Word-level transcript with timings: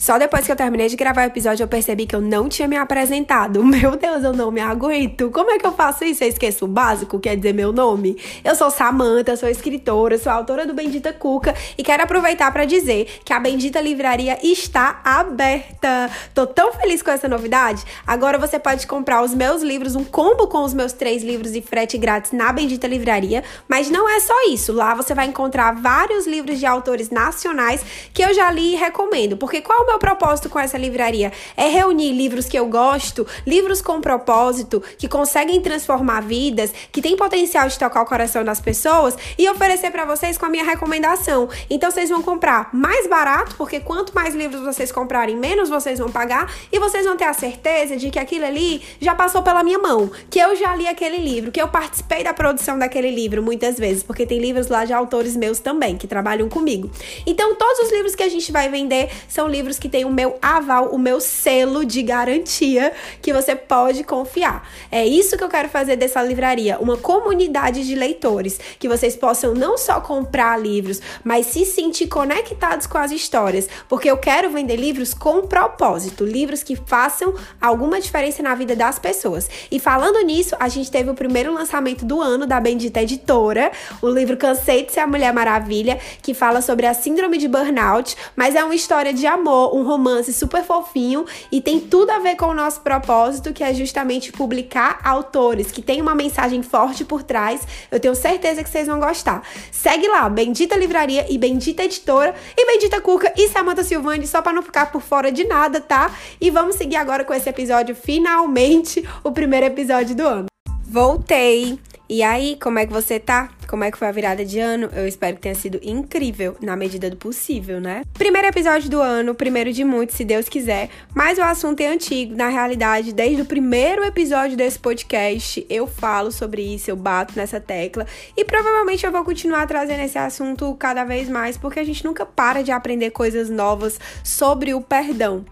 Só 0.00 0.16
depois 0.16 0.46
que 0.46 0.50
eu 0.50 0.56
terminei 0.56 0.88
de 0.88 0.96
gravar 0.96 1.24
o 1.24 1.26
episódio 1.26 1.62
eu 1.62 1.68
percebi 1.68 2.06
que 2.06 2.16
eu 2.16 2.22
não 2.22 2.48
tinha 2.48 2.66
me 2.66 2.74
apresentado. 2.74 3.62
Meu 3.62 3.98
Deus, 3.98 4.24
eu 4.24 4.32
não 4.32 4.50
me 4.50 4.58
aguento. 4.58 5.30
Como 5.30 5.50
é 5.50 5.58
que 5.58 5.66
eu 5.66 5.72
faço 5.72 6.04
isso? 6.04 6.24
Eu 6.24 6.28
esqueço 6.28 6.64
o 6.64 6.68
básico, 6.68 7.20
quer 7.20 7.36
dizer 7.36 7.52
meu 7.52 7.70
nome? 7.70 8.16
Eu 8.42 8.54
sou 8.54 8.70
Samanta, 8.70 9.36
sou 9.36 9.46
escritora, 9.46 10.16
sou 10.16 10.32
autora 10.32 10.66
do 10.66 10.72
Bendita 10.72 11.12
Cuca 11.12 11.54
e 11.76 11.82
quero 11.82 12.02
aproveitar 12.02 12.50
para 12.50 12.64
dizer 12.64 13.20
que 13.22 13.32
a 13.34 13.38
Bendita 13.38 13.78
Livraria 13.78 14.38
está 14.42 15.02
aberta. 15.04 16.10
Tô 16.32 16.46
tão 16.46 16.72
feliz 16.72 17.02
com 17.02 17.10
essa 17.10 17.28
novidade. 17.28 17.84
Agora 18.06 18.38
você 18.38 18.58
pode 18.58 18.86
comprar 18.86 19.22
os 19.22 19.34
meus 19.34 19.60
livros, 19.60 19.94
um 19.94 20.04
combo 20.04 20.46
com 20.46 20.64
os 20.64 20.72
meus 20.72 20.94
três 20.94 21.22
livros 21.22 21.54
e 21.54 21.60
frete 21.60 21.98
grátis 21.98 22.32
na 22.32 22.50
Bendita 22.50 22.86
Livraria. 22.86 23.44
Mas 23.68 23.90
não 23.90 24.08
é 24.08 24.18
só 24.18 24.48
isso. 24.48 24.72
Lá 24.72 24.94
você 24.94 25.12
vai 25.12 25.26
encontrar 25.26 25.74
vários 25.74 26.26
livros 26.26 26.58
de 26.58 26.64
autores 26.64 27.10
nacionais 27.10 27.84
que 28.14 28.24
eu 28.24 28.32
já 28.32 28.50
li 28.50 28.72
e 28.72 28.76
recomendo. 28.76 29.36
Porque 29.36 29.60
qual 29.60 29.90
meu 29.90 29.98
propósito 30.00 30.50
com 30.50 30.58
essa 30.58 30.76
livraria? 30.76 31.32
É 31.56 31.68
reunir 31.68 32.12
livros 32.12 32.46
que 32.46 32.58
eu 32.58 32.66
gosto, 32.66 33.24
livros 33.46 33.80
com 33.80 34.00
propósito, 34.00 34.82
que 34.98 35.06
conseguem 35.06 35.60
transformar 35.60 36.22
vidas, 36.22 36.72
que 36.90 37.00
têm 37.00 37.16
potencial 37.16 37.68
de 37.68 37.78
tocar 37.78 38.02
o 38.02 38.06
coração 38.06 38.42
das 38.42 38.60
pessoas 38.60 39.14
e 39.38 39.48
oferecer 39.48 39.92
para 39.92 40.04
vocês 40.04 40.36
com 40.36 40.46
a 40.46 40.48
minha 40.48 40.64
recomendação. 40.64 41.48
Então 41.68 41.90
vocês 41.90 42.10
vão 42.10 42.22
comprar 42.22 42.70
mais 42.72 43.06
barato, 43.06 43.54
porque 43.56 43.78
quanto 43.78 44.14
mais 44.14 44.34
livros 44.34 44.62
vocês 44.62 44.90
comprarem, 44.90 45.36
menos 45.36 45.68
vocês 45.68 45.98
vão 45.98 46.10
pagar 46.10 46.52
e 46.72 46.78
vocês 46.78 47.04
vão 47.04 47.16
ter 47.16 47.24
a 47.24 47.34
certeza 47.34 47.96
de 47.96 48.10
que 48.10 48.18
aquilo 48.18 48.46
ali 48.46 48.82
já 49.00 49.14
passou 49.14 49.42
pela 49.42 49.62
minha 49.62 49.78
mão, 49.78 50.10
que 50.30 50.38
eu 50.38 50.56
já 50.56 50.74
li 50.74 50.86
aquele 50.86 51.18
livro, 51.18 51.52
que 51.52 51.60
eu 51.60 51.68
participei 51.68 52.24
da 52.24 52.32
produção 52.32 52.78
daquele 52.78 53.10
livro 53.10 53.42
muitas 53.42 53.78
vezes, 53.78 54.02
porque 54.02 54.24
tem 54.24 54.38
livros 54.38 54.68
lá 54.68 54.84
de 54.84 54.92
autores 54.92 55.36
meus 55.36 55.58
também 55.58 55.96
que 55.96 56.06
trabalham 56.06 56.48
comigo. 56.48 56.90
Então 57.26 57.54
todos 57.54 57.80
os 57.80 57.92
livros 57.92 58.14
que 58.14 58.22
a 58.22 58.28
gente 58.28 58.50
vai 58.50 58.68
vender 58.68 59.10
são 59.28 59.46
livros 59.46 59.78
que 59.80 59.88
tem 59.88 60.04
o 60.04 60.10
meu 60.10 60.38
aval, 60.40 60.90
o 60.90 60.98
meu 60.98 61.20
selo 61.20 61.84
de 61.84 62.02
garantia 62.02 62.92
que 63.20 63.32
você 63.32 63.56
pode 63.56 64.04
confiar. 64.04 64.68
É 64.90 65.04
isso 65.06 65.36
que 65.36 65.42
eu 65.42 65.48
quero 65.48 65.68
fazer 65.68 65.96
dessa 65.96 66.22
livraria, 66.22 66.78
uma 66.78 66.96
comunidade 66.96 67.86
de 67.86 67.94
leitores, 67.94 68.60
que 68.78 68.88
vocês 68.88 69.16
possam 69.16 69.54
não 69.54 69.78
só 69.78 70.00
comprar 70.00 70.60
livros, 70.60 71.00
mas 71.24 71.46
se 71.46 71.64
sentir 71.64 72.06
conectados 72.08 72.86
com 72.86 72.98
as 72.98 73.10
histórias, 73.10 73.68
porque 73.88 74.10
eu 74.10 74.18
quero 74.18 74.50
vender 74.50 74.76
livros 74.76 75.14
com 75.14 75.42
propósito, 75.42 76.24
livros 76.24 76.62
que 76.62 76.76
façam 76.76 77.34
alguma 77.60 78.00
diferença 78.00 78.42
na 78.42 78.54
vida 78.54 78.76
das 78.76 78.98
pessoas. 78.98 79.48
E 79.70 79.80
falando 79.80 80.20
nisso, 80.20 80.54
a 80.60 80.68
gente 80.68 80.90
teve 80.90 81.10
o 81.10 81.14
primeiro 81.14 81.52
lançamento 81.52 82.04
do 82.04 82.20
ano 82.20 82.46
da 82.46 82.60
Bendita 82.60 83.02
Editora, 83.02 83.72
o 84.02 84.08
livro 84.08 84.36
Cansei 84.36 84.84
de 84.84 84.92
ser 84.92 85.00
a 85.00 85.06
Mulher 85.06 85.32
Maravilha, 85.32 85.98
que 86.22 86.34
fala 86.34 86.60
sobre 86.60 86.86
a 86.86 86.94
síndrome 86.94 87.38
de 87.38 87.48
burnout, 87.48 88.16
mas 88.36 88.54
é 88.54 88.62
uma 88.62 88.74
história 88.74 89.12
de 89.12 89.26
amor, 89.26 89.69
um 89.72 89.82
romance 89.82 90.32
super 90.32 90.64
fofinho 90.64 91.24
e 91.50 91.60
tem 91.60 91.80
tudo 91.80 92.10
a 92.10 92.18
ver 92.18 92.36
com 92.36 92.46
o 92.46 92.54
nosso 92.54 92.80
propósito, 92.80 93.52
que 93.52 93.62
é 93.62 93.72
justamente 93.74 94.32
publicar 94.32 95.00
autores 95.04 95.70
que 95.70 95.82
tem 95.82 96.00
uma 96.00 96.14
mensagem 96.14 96.62
forte 96.62 97.04
por 97.04 97.22
trás. 97.22 97.66
Eu 97.90 98.00
tenho 98.00 98.14
certeza 98.14 98.62
que 98.62 98.70
vocês 98.70 98.86
vão 98.86 99.00
gostar. 99.00 99.42
Segue 99.70 100.08
lá, 100.08 100.28
Bendita 100.28 100.76
Livraria 100.76 101.26
e 101.28 101.38
Bendita 101.38 101.84
Editora 101.84 102.34
e 102.56 102.66
Bendita 102.66 103.00
Cuca 103.00 103.32
e 103.36 103.48
Samantha 103.48 103.84
Silvani, 103.84 104.26
só 104.26 104.42
para 104.42 104.52
não 104.52 104.62
ficar 104.62 104.92
por 104.92 105.02
fora 105.02 105.30
de 105.32 105.44
nada, 105.44 105.80
tá? 105.80 106.14
E 106.40 106.50
vamos 106.50 106.76
seguir 106.76 106.96
agora 106.96 107.24
com 107.24 107.34
esse 107.34 107.48
episódio, 107.48 107.94
finalmente, 107.94 109.06
o 109.24 109.32
primeiro 109.32 109.66
episódio 109.66 110.14
do 110.14 110.26
ano. 110.26 110.46
Voltei! 110.82 111.89
E 112.12 112.24
aí, 112.24 112.58
como 112.60 112.76
é 112.80 112.84
que 112.84 112.92
você 112.92 113.20
tá? 113.20 113.50
Como 113.68 113.84
é 113.84 113.90
que 113.92 113.96
foi 113.96 114.08
a 114.08 114.10
virada 114.10 114.44
de 114.44 114.58
ano? 114.58 114.90
Eu 114.92 115.06
espero 115.06 115.36
que 115.36 115.42
tenha 115.42 115.54
sido 115.54 115.78
incrível, 115.80 116.56
na 116.60 116.74
medida 116.74 117.08
do 117.08 117.16
possível, 117.16 117.80
né? 117.80 118.02
Primeiro 118.14 118.48
episódio 118.48 118.90
do 118.90 119.00
ano, 119.00 119.32
primeiro 119.32 119.72
de 119.72 119.84
muitos, 119.84 120.16
se 120.16 120.24
Deus 120.24 120.48
quiser. 120.48 120.90
Mas 121.14 121.38
o 121.38 121.42
assunto 121.42 121.80
é 121.82 121.86
antigo. 121.86 122.34
Na 122.34 122.48
realidade, 122.48 123.12
desde 123.12 123.42
o 123.42 123.44
primeiro 123.44 124.04
episódio 124.04 124.56
desse 124.56 124.76
podcast, 124.76 125.64
eu 125.70 125.86
falo 125.86 126.32
sobre 126.32 126.62
isso, 126.62 126.90
eu 126.90 126.96
bato 126.96 127.34
nessa 127.36 127.60
tecla. 127.60 128.04
E 128.36 128.44
provavelmente 128.44 129.06
eu 129.06 129.12
vou 129.12 129.22
continuar 129.22 129.68
trazendo 129.68 130.02
esse 130.02 130.18
assunto 130.18 130.74
cada 130.74 131.04
vez 131.04 131.28
mais, 131.28 131.56
porque 131.56 131.78
a 131.78 131.84
gente 131.84 132.04
nunca 132.04 132.26
para 132.26 132.60
de 132.64 132.72
aprender 132.72 133.12
coisas 133.12 133.48
novas 133.48 134.00
sobre 134.24 134.74
o 134.74 134.80
perdão. 134.80 135.44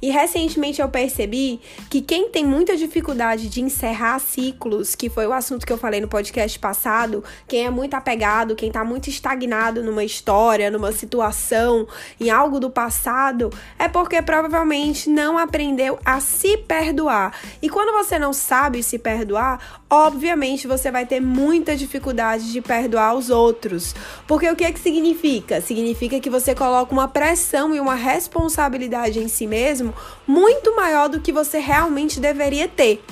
E 0.00 0.10
recentemente 0.10 0.80
eu 0.80 0.88
percebi 0.88 1.60
que 1.90 2.00
quem 2.00 2.28
tem 2.30 2.44
muita 2.44 2.76
dificuldade 2.76 3.48
de 3.48 3.60
encerrar 3.60 4.18
ciclos, 4.18 4.94
que 4.94 5.08
foi 5.08 5.26
o 5.26 5.32
assunto 5.32 5.66
que 5.66 5.72
eu 5.72 5.78
falei 5.78 6.00
no 6.00 6.08
podcast 6.08 6.58
passado, 6.58 7.22
quem 7.46 7.66
é 7.66 7.70
muito 7.70 7.94
apegado, 7.94 8.54
quem 8.54 8.70
tá 8.70 8.84
muito 8.84 9.08
estagnado 9.08 9.82
numa 9.82 10.04
história, 10.04 10.70
numa 10.70 10.92
situação, 10.92 11.86
em 12.20 12.30
algo 12.30 12.60
do 12.60 12.70
passado, 12.70 13.50
é 13.78 13.88
porque 13.88 14.20
provavelmente 14.22 15.08
não 15.08 15.38
aprendeu 15.38 15.98
a 16.04 16.20
se 16.20 16.56
perdoar. 16.56 17.34
E 17.60 17.68
quando 17.68 17.92
você 17.92 18.18
não 18.18 18.32
sabe 18.32 18.82
se 18.82 18.98
perdoar, 18.98 19.82
obviamente 19.88 20.66
você 20.66 20.90
vai 20.90 21.06
ter 21.06 21.20
muita 21.20 21.76
dificuldade 21.76 22.52
de 22.52 22.60
perdoar 22.60 23.14
os 23.14 23.30
outros. 23.30 23.94
Porque 24.26 24.48
o 24.50 24.56
que 24.56 24.64
é 24.64 24.72
que 24.72 24.80
significa? 24.80 25.60
Significa 25.60 26.20
que 26.20 26.30
você 26.30 26.54
coloca 26.54 26.92
uma 26.92 27.08
pressão 27.08 27.74
e 27.74 27.80
uma 27.80 27.94
responsabilidade 27.94 29.18
em 29.18 29.28
si 29.28 29.46
mesmo 29.46 29.65
muito 30.26 30.74
maior 30.76 31.08
do 31.08 31.20
que 31.20 31.32
você 31.32 31.58
realmente 31.58 32.20
deveria 32.20 32.68
ter. 32.68 33.02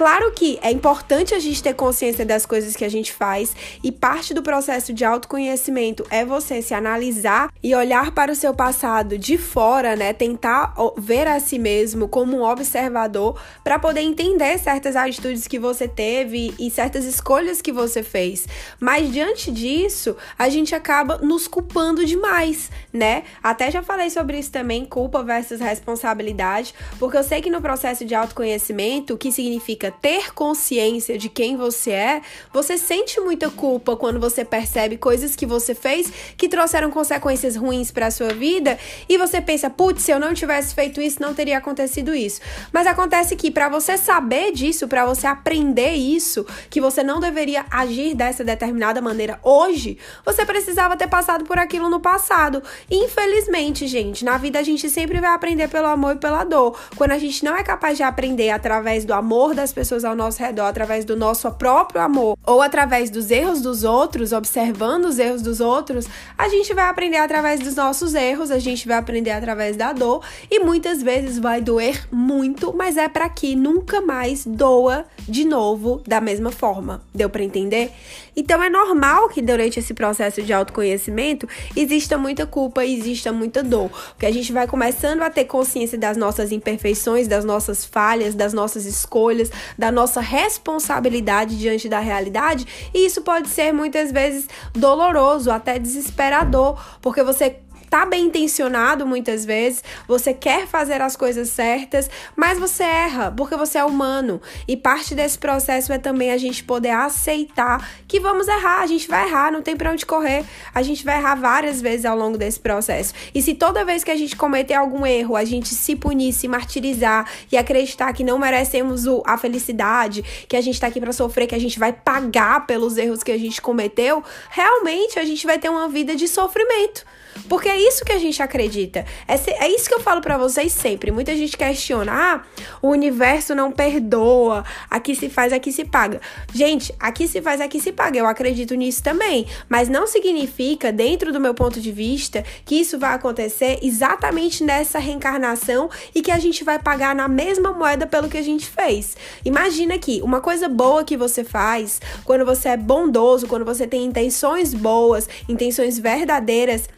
Claro 0.00 0.32
que 0.32 0.58
é 0.62 0.70
importante 0.70 1.34
a 1.34 1.38
gente 1.38 1.62
ter 1.62 1.74
consciência 1.74 2.24
das 2.24 2.46
coisas 2.46 2.74
que 2.74 2.86
a 2.86 2.88
gente 2.88 3.12
faz 3.12 3.54
e 3.84 3.92
parte 3.92 4.32
do 4.32 4.42
processo 4.42 4.94
de 4.94 5.04
autoconhecimento 5.04 6.06
é 6.08 6.24
você 6.24 6.62
se 6.62 6.72
analisar 6.72 7.52
e 7.62 7.74
olhar 7.74 8.10
para 8.12 8.32
o 8.32 8.34
seu 8.34 8.54
passado 8.54 9.18
de 9.18 9.36
fora, 9.36 9.94
né? 9.96 10.14
Tentar 10.14 10.74
ver 10.96 11.28
a 11.28 11.38
si 11.38 11.58
mesmo 11.58 12.08
como 12.08 12.38
um 12.38 12.42
observador 12.42 13.38
para 13.62 13.78
poder 13.78 14.00
entender 14.00 14.56
certas 14.58 14.96
atitudes 14.96 15.46
que 15.46 15.58
você 15.58 15.86
teve 15.86 16.54
e 16.58 16.70
certas 16.70 17.04
escolhas 17.04 17.60
que 17.60 17.70
você 17.70 18.02
fez. 18.02 18.48
Mas 18.80 19.12
diante 19.12 19.52
disso, 19.52 20.16
a 20.38 20.48
gente 20.48 20.74
acaba 20.74 21.18
nos 21.18 21.46
culpando 21.46 22.06
demais, 22.06 22.70
né? 22.90 23.24
Até 23.42 23.70
já 23.70 23.82
falei 23.82 24.08
sobre 24.08 24.38
isso 24.38 24.50
também, 24.50 24.86
culpa 24.86 25.22
versus 25.22 25.60
responsabilidade, 25.60 26.74
porque 26.98 27.18
eu 27.18 27.22
sei 27.22 27.42
que 27.42 27.50
no 27.50 27.60
processo 27.60 28.02
de 28.06 28.14
autoconhecimento, 28.14 29.12
o 29.12 29.18
que 29.18 29.30
significa 29.30 29.89
ter 29.90 30.32
consciência 30.32 31.18
de 31.18 31.28
quem 31.28 31.56
você 31.56 31.90
é, 31.90 32.22
você 32.52 32.76
sente 32.78 33.20
muita 33.20 33.50
culpa 33.50 33.96
quando 33.96 34.20
você 34.20 34.44
percebe 34.44 34.96
coisas 34.96 35.36
que 35.36 35.46
você 35.46 35.74
fez 35.74 36.12
que 36.36 36.48
trouxeram 36.48 36.90
consequências 36.90 37.56
ruins 37.56 37.90
para 37.90 38.10
sua 38.10 38.28
vida 38.28 38.78
e 39.08 39.16
você 39.16 39.40
pensa, 39.40 39.70
putz, 39.70 40.02
se 40.02 40.10
eu 40.10 40.20
não 40.20 40.34
tivesse 40.34 40.74
feito 40.74 41.00
isso, 41.00 41.20
não 41.20 41.34
teria 41.34 41.58
acontecido 41.58 42.14
isso. 42.14 42.40
Mas 42.72 42.86
acontece 42.86 43.36
que 43.36 43.50
para 43.50 43.68
você 43.68 43.96
saber 43.96 44.52
disso, 44.52 44.88
para 44.88 45.04
você 45.04 45.26
aprender 45.26 45.92
isso, 45.92 46.46
que 46.68 46.80
você 46.80 47.02
não 47.02 47.20
deveria 47.20 47.64
agir 47.70 48.14
dessa 48.14 48.44
determinada 48.44 49.00
maneira 49.00 49.38
hoje, 49.42 49.98
você 50.24 50.44
precisava 50.44 50.96
ter 50.96 51.08
passado 51.08 51.44
por 51.44 51.58
aquilo 51.58 51.88
no 51.88 52.00
passado. 52.00 52.62
Infelizmente, 52.90 53.86
gente, 53.86 54.24
na 54.24 54.36
vida 54.36 54.58
a 54.58 54.62
gente 54.62 54.88
sempre 54.88 55.20
vai 55.20 55.30
aprender 55.30 55.68
pelo 55.68 55.86
amor 55.86 56.16
e 56.16 56.18
pela 56.18 56.44
dor. 56.44 56.78
Quando 56.96 57.12
a 57.12 57.18
gente 57.18 57.44
não 57.44 57.56
é 57.56 57.62
capaz 57.62 57.96
de 57.96 58.02
aprender 58.02 58.50
através 58.50 59.04
do 59.04 59.12
amor 59.12 59.54
das 59.54 59.69
pessoas, 59.72 59.90
pessoas 59.90 60.04
ao 60.04 60.14
nosso 60.14 60.40
redor 60.40 60.66
através 60.66 61.04
do 61.04 61.16
nosso 61.16 61.50
próprio 61.52 62.00
amor 62.00 62.38
ou 62.46 62.62
através 62.62 63.10
dos 63.10 63.30
erros 63.30 63.60
dos 63.60 63.84
outros, 63.84 64.32
observando 64.32 65.06
os 65.06 65.18
erros 65.18 65.42
dos 65.42 65.60
outros, 65.60 66.06
a 66.38 66.48
gente 66.48 66.72
vai 66.72 66.84
aprender 66.84 67.16
através 67.16 67.60
dos 67.60 67.74
nossos 67.74 68.14
erros, 68.14 68.50
a 68.50 68.58
gente 68.58 68.86
vai 68.86 68.96
aprender 68.96 69.30
através 69.30 69.76
da 69.76 69.92
dor 69.92 70.24
e 70.50 70.60
muitas 70.60 71.02
vezes 71.02 71.38
vai 71.38 71.60
doer 71.60 72.06
muito, 72.10 72.72
mas 72.72 72.96
é 72.96 73.08
para 73.08 73.28
que 73.28 73.54
nunca 73.54 74.00
mais 74.00 74.46
doa 74.46 75.04
de 75.28 75.44
novo 75.44 76.02
da 76.06 76.20
mesma 76.20 76.50
forma. 76.50 77.02
Deu 77.14 77.28
para 77.28 77.42
entender? 77.42 77.92
Então 78.40 78.62
é 78.62 78.70
normal 78.70 79.28
que 79.28 79.42
durante 79.42 79.78
esse 79.78 79.92
processo 79.92 80.40
de 80.40 80.50
autoconhecimento 80.50 81.46
exista 81.76 82.16
muita 82.16 82.46
culpa, 82.46 82.82
exista 82.86 83.30
muita 83.30 83.62
dor, 83.62 83.90
porque 84.12 84.24
a 84.24 84.32
gente 84.32 84.50
vai 84.50 84.66
começando 84.66 85.20
a 85.20 85.28
ter 85.28 85.44
consciência 85.44 85.98
das 85.98 86.16
nossas 86.16 86.50
imperfeições, 86.50 87.28
das 87.28 87.44
nossas 87.44 87.84
falhas, 87.84 88.34
das 88.34 88.54
nossas 88.54 88.86
escolhas, 88.86 89.50
da 89.76 89.92
nossa 89.92 90.22
responsabilidade 90.22 91.58
diante 91.58 91.86
da 91.86 92.00
realidade, 92.00 92.66
e 92.94 93.04
isso 93.04 93.20
pode 93.20 93.46
ser 93.50 93.72
muitas 93.72 94.10
vezes 94.10 94.48
doloroso, 94.72 95.50
até 95.50 95.78
desesperador, 95.78 96.82
porque 97.02 97.22
você 97.22 97.58
tá 97.90 98.06
bem 98.06 98.26
intencionado 98.26 99.04
muitas 99.04 99.44
vezes, 99.44 99.82
você 100.06 100.32
quer 100.32 100.68
fazer 100.68 101.02
as 101.02 101.16
coisas 101.16 101.48
certas, 101.48 102.08
mas 102.36 102.56
você 102.56 102.84
erra, 102.84 103.34
porque 103.36 103.56
você 103.56 103.78
é 103.78 103.84
humano. 103.84 104.40
E 104.66 104.76
parte 104.76 105.12
desse 105.12 105.36
processo 105.36 105.92
é 105.92 105.98
também 105.98 106.30
a 106.30 106.38
gente 106.38 106.62
poder 106.62 106.90
aceitar 106.90 107.86
que 108.06 108.20
vamos 108.20 108.46
errar, 108.46 108.80
a 108.80 108.86
gente 108.86 109.08
vai 109.08 109.26
errar, 109.26 109.50
não 109.50 109.60
tem 109.60 109.76
para 109.76 109.90
onde 109.90 110.06
correr. 110.06 110.44
A 110.72 110.82
gente 110.82 111.04
vai 111.04 111.18
errar 111.18 111.34
várias 111.34 111.80
vezes 111.80 112.06
ao 112.06 112.16
longo 112.16 112.38
desse 112.38 112.60
processo. 112.60 113.12
E 113.34 113.42
se 113.42 113.54
toda 113.54 113.84
vez 113.84 114.04
que 114.04 114.10
a 114.10 114.16
gente 114.16 114.36
cometer 114.36 114.74
algum 114.74 115.04
erro, 115.04 115.34
a 115.34 115.44
gente 115.44 115.74
se 115.74 115.96
punir, 115.96 116.32
se 116.32 116.46
martirizar 116.46 117.28
e 117.50 117.56
acreditar 117.56 118.12
que 118.12 118.22
não 118.22 118.38
merecemos 118.38 119.06
o, 119.06 119.22
a 119.26 119.36
felicidade, 119.36 120.22
que 120.48 120.56
a 120.56 120.60
gente 120.60 120.80
tá 120.80 120.86
aqui 120.86 121.00
para 121.00 121.12
sofrer, 121.12 121.48
que 121.48 121.54
a 121.56 121.60
gente 121.60 121.78
vai 121.78 121.92
pagar 121.92 122.66
pelos 122.66 122.96
erros 122.96 123.24
que 123.24 123.32
a 123.32 123.38
gente 123.38 123.60
cometeu, 123.60 124.22
realmente 124.48 125.18
a 125.18 125.24
gente 125.24 125.44
vai 125.44 125.58
ter 125.58 125.68
uma 125.68 125.88
vida 125.88 126.14
de 126.14 126.28
sofrimento. 126.28 127.04
Porque 127.48 127.68
isso 127.72 128.04
que 128.04 128.12
a 128.12 128.18
gente 128.18 128.42
acredita. 128.42 129.04
É, 129.26 129.64
é 129.64 129.68
isso 129.68 129.88
que 129.88 129.94
eu 129.94 130.00
falo 130.00 130.20
para 130.20 130.38
vocês 130.38 130.72
sempre. 130.72 131.10
Muita 131.10 131.34
gente 131.36 131.56
questiona: 131.56 132.12
ah, 132.12 132.42
o 132.80 132.88
universo 132.88 133.54
não 133.54 133.72
perdoa, 133.72 134.64
aqui 134.88 135.14
se 135.14 135.28
faz, 135.28 135.52
aqui 135.52 135.72
se 135.72 135.84
paga. 135.84 136.20
Gente, 136.52 136.94
aqui 136.98 137.26
se 137.26 137.40
faz, 137.42 137.60
aqui 137.60 137.80
se 137.80 137.92
paga. 137.92 138.18
Eu 138.18 138.26
acredito 138.26 138.74
nisso 138.74 139.02
também. 139.02 139.46
Mas 139.68 139.88
não 139.88 140.06
significa, 140.06 140.92
dentro 140.92 141.32
do 141.32 141.40
meu 141.40 141.54
ponto 141.54 141.80
de 141.80 141.90
vista, 141.90 142.44
que 142.64 142.76
isso 142.80 142.98
vai 142.98 143.14
acontecer 143.14 143.78
exatamente 143.82 144.62
nessa 144.62 144.98
reencarnação 144.98 145.90
e 146.14 146.22
que 146.22 146.30
a 146.30 146.38
gente 146.38 146.62
vai 146.64 146.78
pagar 146.78 147.14
na 147.14 147.28
mesma 147.28 147.72
moeda 147.72 148.06
pelo 148.06 148.28
que 148.28 148.38
a 148.38 148.42
gente 148.42 148.66
fez. 148.66 149.16
Imagina 149.44 149.94
aqui, 149.94 150.20
uma 150.22 150.40
coisa 150.40 150.68
boa 150.68 151.04
que 151.04 151.16
você 151.16 151.44
faz, 151.44 152.00
quando 152.24 152.44
você 152.44 152.70
é 152.70 152.76
bondoso, 152.76 153.46
quando 153.46 153.64
você 153.64 153.86
tem 153.86 154.04
intenções 154.04 154.74
boas, 154.74 155.28
intenções 155.48 155.98
verdadeiras, 155.98 156.88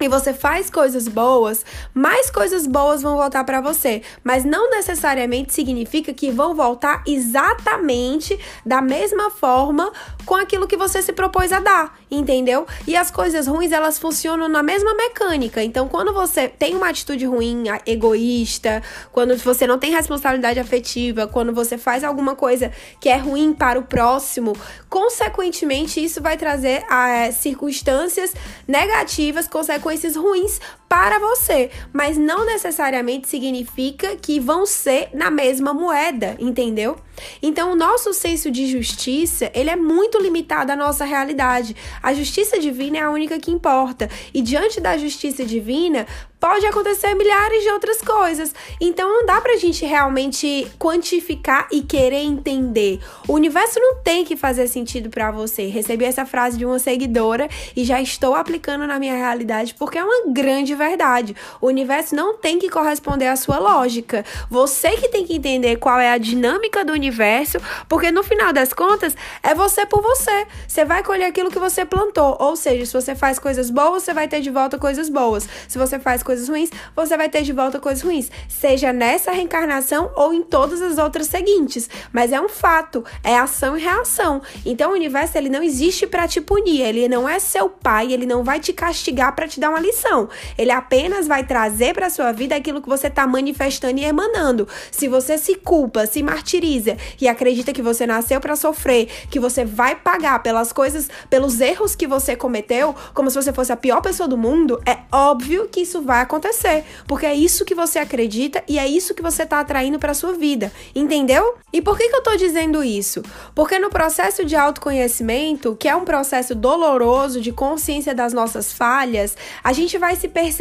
e 0.00 0.08
você 0.08 0.32
faz 0.32 0.70
coisas 0.70 1.06
boas, 1.06 1.64
mais 1.92 2.30
coisas 2.30 2.66
boas 2.66 3.02
vão 3.02 3.16
voltar 3.16 3.44
para 3.44 3.60
você, 3.60 4.02
mas 4.24 4.44
não 4.44 4.70
necessariamente 4.70 5.52
significa 5.52 6.14
que 6.14 6.30
vão 6.30 6.54
voltar 6.54 7.02
exatamente 7.06 8.38
da 8.64 8.80
mesma 8.80 9.30
forma 9.30 9.92
com 10.24 10.34
aquilo 10.34 10.66
que 10.66 10.76
você 10.76 11.02
se 11.02 11.12
propôs 11.12 11.52
a 11.52 11.60
dar, 11.60 11.98
entendeu? 12.10 12.66
E 12.86 12.96
as 12.96 13.10
coisas 13.10 13.46
ruins, 13.46 13.72
elas 13.72 13.98
funcionam 13.98 14.48
na 14.48 14.62
mesma 14.62 14.94
mecânica. 14.94 15.62
Então, 15.62 15.86
quando 15.86 16.12
você 16.14 16.48
tem 16.48 16.74
uma 16.74 16.88
atitude 16.88 17.26
ruim, 17.26 17.64
egoísta, 17.86 18.82
quando 19.12 19.36
você 19.36 19.66
não 19.66 19.78
tem 19.78 19.92
responsabilidade 19.92 20.58
afetiva, 20.58 21.26
quando 21.26 21.52
você 21.52 21.76
faz 21.76 22.02
alguma 22.02 22.34
coisa 22.34 22.72
que 23.00 23.08
é 23.08 23.16
ruim 23.16 23.52
para 23.52 23.78
o 23.78 23.82
próximo, 23.82 24.56
consequentemente 24.88 26.02
isso 26.02 26.22
vai 26.22 26.38
trazer 26.38 26.84
é, 26.90 27.30
circunstâncias 27.32 28.34
negativas, 28.66 29.46
consequências 29.46 29.89
consequências 29.90 30.16
ruins 30.16 30.60
para 30.90 31.20
você, 31.20 31.70
mas 31.92 32.18
não 32.18 32.44
necessariamente 32.44 33.28
significa 33.28 34.16
que 34.16 34.40
vão 34.40 34.66
ser 34.66 35.10
na 35.14 35.30
mesma 35.30 35.72
moeda, 35.72 36.36
entendeu? 36.40 36.96
Então, 37.40 37.70
o 37.70 37.76
nosso 37.76 38.12
senso 38.12 38.50
de 38.50 38.66
justiça, 38.66 39.52
ele 39.54 39.70
é 39.70 39.76
muito 39.76 40.20
limitado 40.20 40.72
à 40.72 40.76
nossa 40.76 41.04
realidade. 41.04 41.76
A 42.02 42.12
justiça 42.12 42.58
divina 42.58 42.98
é 42.98 43.02
a 43.02 43.10
única 43.10 43.38
que 43.38 43.52
importa. 43.52 44.10
E 44.34 44.42
diante 44.42 44.80
da 44.80 44.98
justiça 44.98 45.44
divina, 45.44 46.08
pode 46.40 46.64
acontecer 46.64 47.14
milhares 47.14 47.62
de 47.62 47.68
outras 47.68 48.00
coisas. 48.00 48.54
Então 48.80 49.08
não 49.08 49.26
dá 49.26 49.40
pra 49.40 49.56
gente 49.56 49.84
realmente 49.84 50.66
quantificar 50.78 51.68
e 51.70 51.82
querer 51.82 52.22
entender. 52.22 52.98
O 53.28 53.34
universo 53.34 53.78
não 53.78 53.96
tem 53.96 54.24
que 54.24 54.36
fazer 54.36 54.66
sentido 54.66 55.10
para 55.10 55.30
você. 55.30 55.66
Recebi 55.66 56.06
essa 56.06 56.24
frase 56.24 56.56
de 56.56 56.64
uma 56.64 56.78
seguidora 56.78 57.48
e 57.76 57.84
já 57.84 58.00
estou 58.00 58.34
aplicando 58.34 58.86
na 58.86 58.98
minha 58.98 59.14
realidade 59.14 59.74
porque 59.74 59.98
é 59.98 60.04
uma 60.04 60.32
grande 60.32 60.74
verdade. 60.88 61.36
O 61.60 61.66
universo 61.66 62.14
não 62.14 62.36
tem 62.36 62.58
que 62.58 62.70
corresponder 62.70 63.26
à 63.26 63.36
sua 63.36 63.58
lógica. 63.58 64.24
Você 64.48 64.92
que 64.92 65.08
tem 65.08 65.26
que 65.26 65.36
entender 65.36 65.76
qual 65.76 66.00
é 66.00 66.10
a 66.10 66.18
dinâmica 66.18 66.84
do 66.84 66.92
universo, 66.92 67.58
porque 67.88 68.10
no 68.10 68.22
final 68.22 68.52
das 68.52 68.72
contas 68.72 69.14
é 69.42 69.54
você 69.54 69.84
por 69.84 70.00
você. 70.00 70.46
Você 70.66 70.84
vai 70.84 71.02
colher 71.02 71.26
aquilo 71.26 71.50
que 71.50 71.58
você 71.58 71.84
plantou. 71.84 72.36
Ou 72.40 72.56
seja, 72.56 72.86
se 72.86 72.92
você 72.92 73.14
faz 73.14 73.38
coisas 73.38 73.68
boas, 73.70 74.02
você 74.02 74.14
vai 74.14 74.26
ter 74.26 74.40
de 74.40 74.50
volta 74.50 74.78
coisas 74.78 75.08
boas. 75.08 75.46
Se 75.68 75.76
você 75.76 75.98
faz 75.98 76.22
coisas 76.22 76.48
ruins, 76.48 76.70
você 76.96 77.16
vai 77.16 77.28
ter 77.28 77.42
de 77.42 77.52
volta 77.52 77.78
coisas 77.78 78.02
ruins, 78.02 78.30
seja 78.48 78.92
nessa 78.92 79.32
reencarnação 79.32 80.10
ou 80.16 80.32
em 80.32 80.42
todas 80.42 80.80
as 80.80 80.96
outras 80.96 81.26
seguintes. 81.26 81.90
Mas 82.12 82.32
é 82.32 82.40
um 82.40 82.48
fato, 82.48 83.04
é 83.22 83.36
ação 83.36 83.76
e 83.76 83.82
reação. 83.82 84.40
Então 84.64 84.90
o 84.90 84.94
universo 84.94 85.36
ele 85.36 85.48
não 85.50 85.62
existe 85.62 86.06
para 86.06 86.26
te 86.26 86.40
punir, 86.40 86.80
ele 86.80 87.08
não 87.08 87.28
é 87.28 87.38
seu 87.38 87.68
pai, 87.68 88.12
ele 88.12 88.26
não 88.26 88.42
vai 88.42 88.58
te 88.58 88.72
castigar 88.72 89.34
para 89.34 89.46
te 89.46 89.60
dar 89.60 89.70
uma 89.70 89.80
lição. 89.80 90.28
Ele 90.56 90.69
apenas 90.70 91.26
vai 91.26 91.44
trazer 91.44 91.94
para 91.94 92.10
sua 92.10 92.32
vida 92.32 92.54
aquilo 92.54 92.80
que 92.80 92.88
você 92.88 93.08
está 93.08 93.26
manifestando 93.26 93.98
e 94.00 94.04
emanando. 94.04 94.66
Se 94.90 95.08
você 95.08 95.36
se 95.36 95.54
culpa, 95.54 96.06
se 96.06 96.22
martiriza 96.22 96.96
e 97.20 97.28
acredita 97.28 97.72
que 97.72 97.82
você 97.82 98.06
nasceu 98.06 98.40
para 98.40 98.56
sofrer, 98.56 99.06
que 99.30 99.40
você 99.40 99.64
vai 99.64 99.94
pagar 99.96 100.42
pelas 100.42 100.72
coisas, 100.72 101.08
pelos 101.28 101.60
erros 101.60 101.94
que 101.94 102.06
você 102.06 102.36
cometeu, 102.36 102.94
como 103.12 103.30
se 103.30 103.36
você 103.36 103.52
fosse 103.52 103.72
a 103.72 103.76
pior 103.76 104.00
pessoa 104.00 104.28
do 104.28 104.36
mundo, 104.36 104.80
é 104.86 104.98
óbvio 105.12 105.68
que 105.68 105.80
isso 105.80 106.00
vai 106.02 106.22
acontecer, 106.22 106.84
porque 107.06 107.26
é 107.26 107.34
isso 107.34 107.64
que 107.64 107.74
você 107.74 107.98
acredita 107.98 108.62
e 108.68 108.78
é 108.78 108.86
isso 108.86 109.14
que 109.14 109.22
você 109.22 109.42
está 109.42 109.60
atraindo 109.60 109.98
para 109.98 110.14
sua 110.14 110.32
vida, 110.32 110.72
entendeu? 110.94 111.56
E 111.72 111.82
por 111.82 111.96
que, 111.96 112.08
que 112.08 112.14
eu 112.14 112.18
estou 112.18 112.36
dizendo 112.36 112.82
isso? 112.82 113.22
Porque 113.54 113.78
no 113.78 113.90
processo 113.90 114.44
de 114.44 114.56
autoconhecimento, 114.56 115.76
que 115.76 115.88
é 115.88 115.94
um 115.94 116.04
processo 116.04 116.54
doloroso 116.54 117.40
de 117.40 117.52
consciência 117.52 118.14
das 118.14 118.32
nossas 118.32 118.72
falhas, 118.72 119.36
a 119.62 119.72
gente 119.72 119.98
vai 119.98 120.16
se 120.16 120.28
perceber 120.28 120.59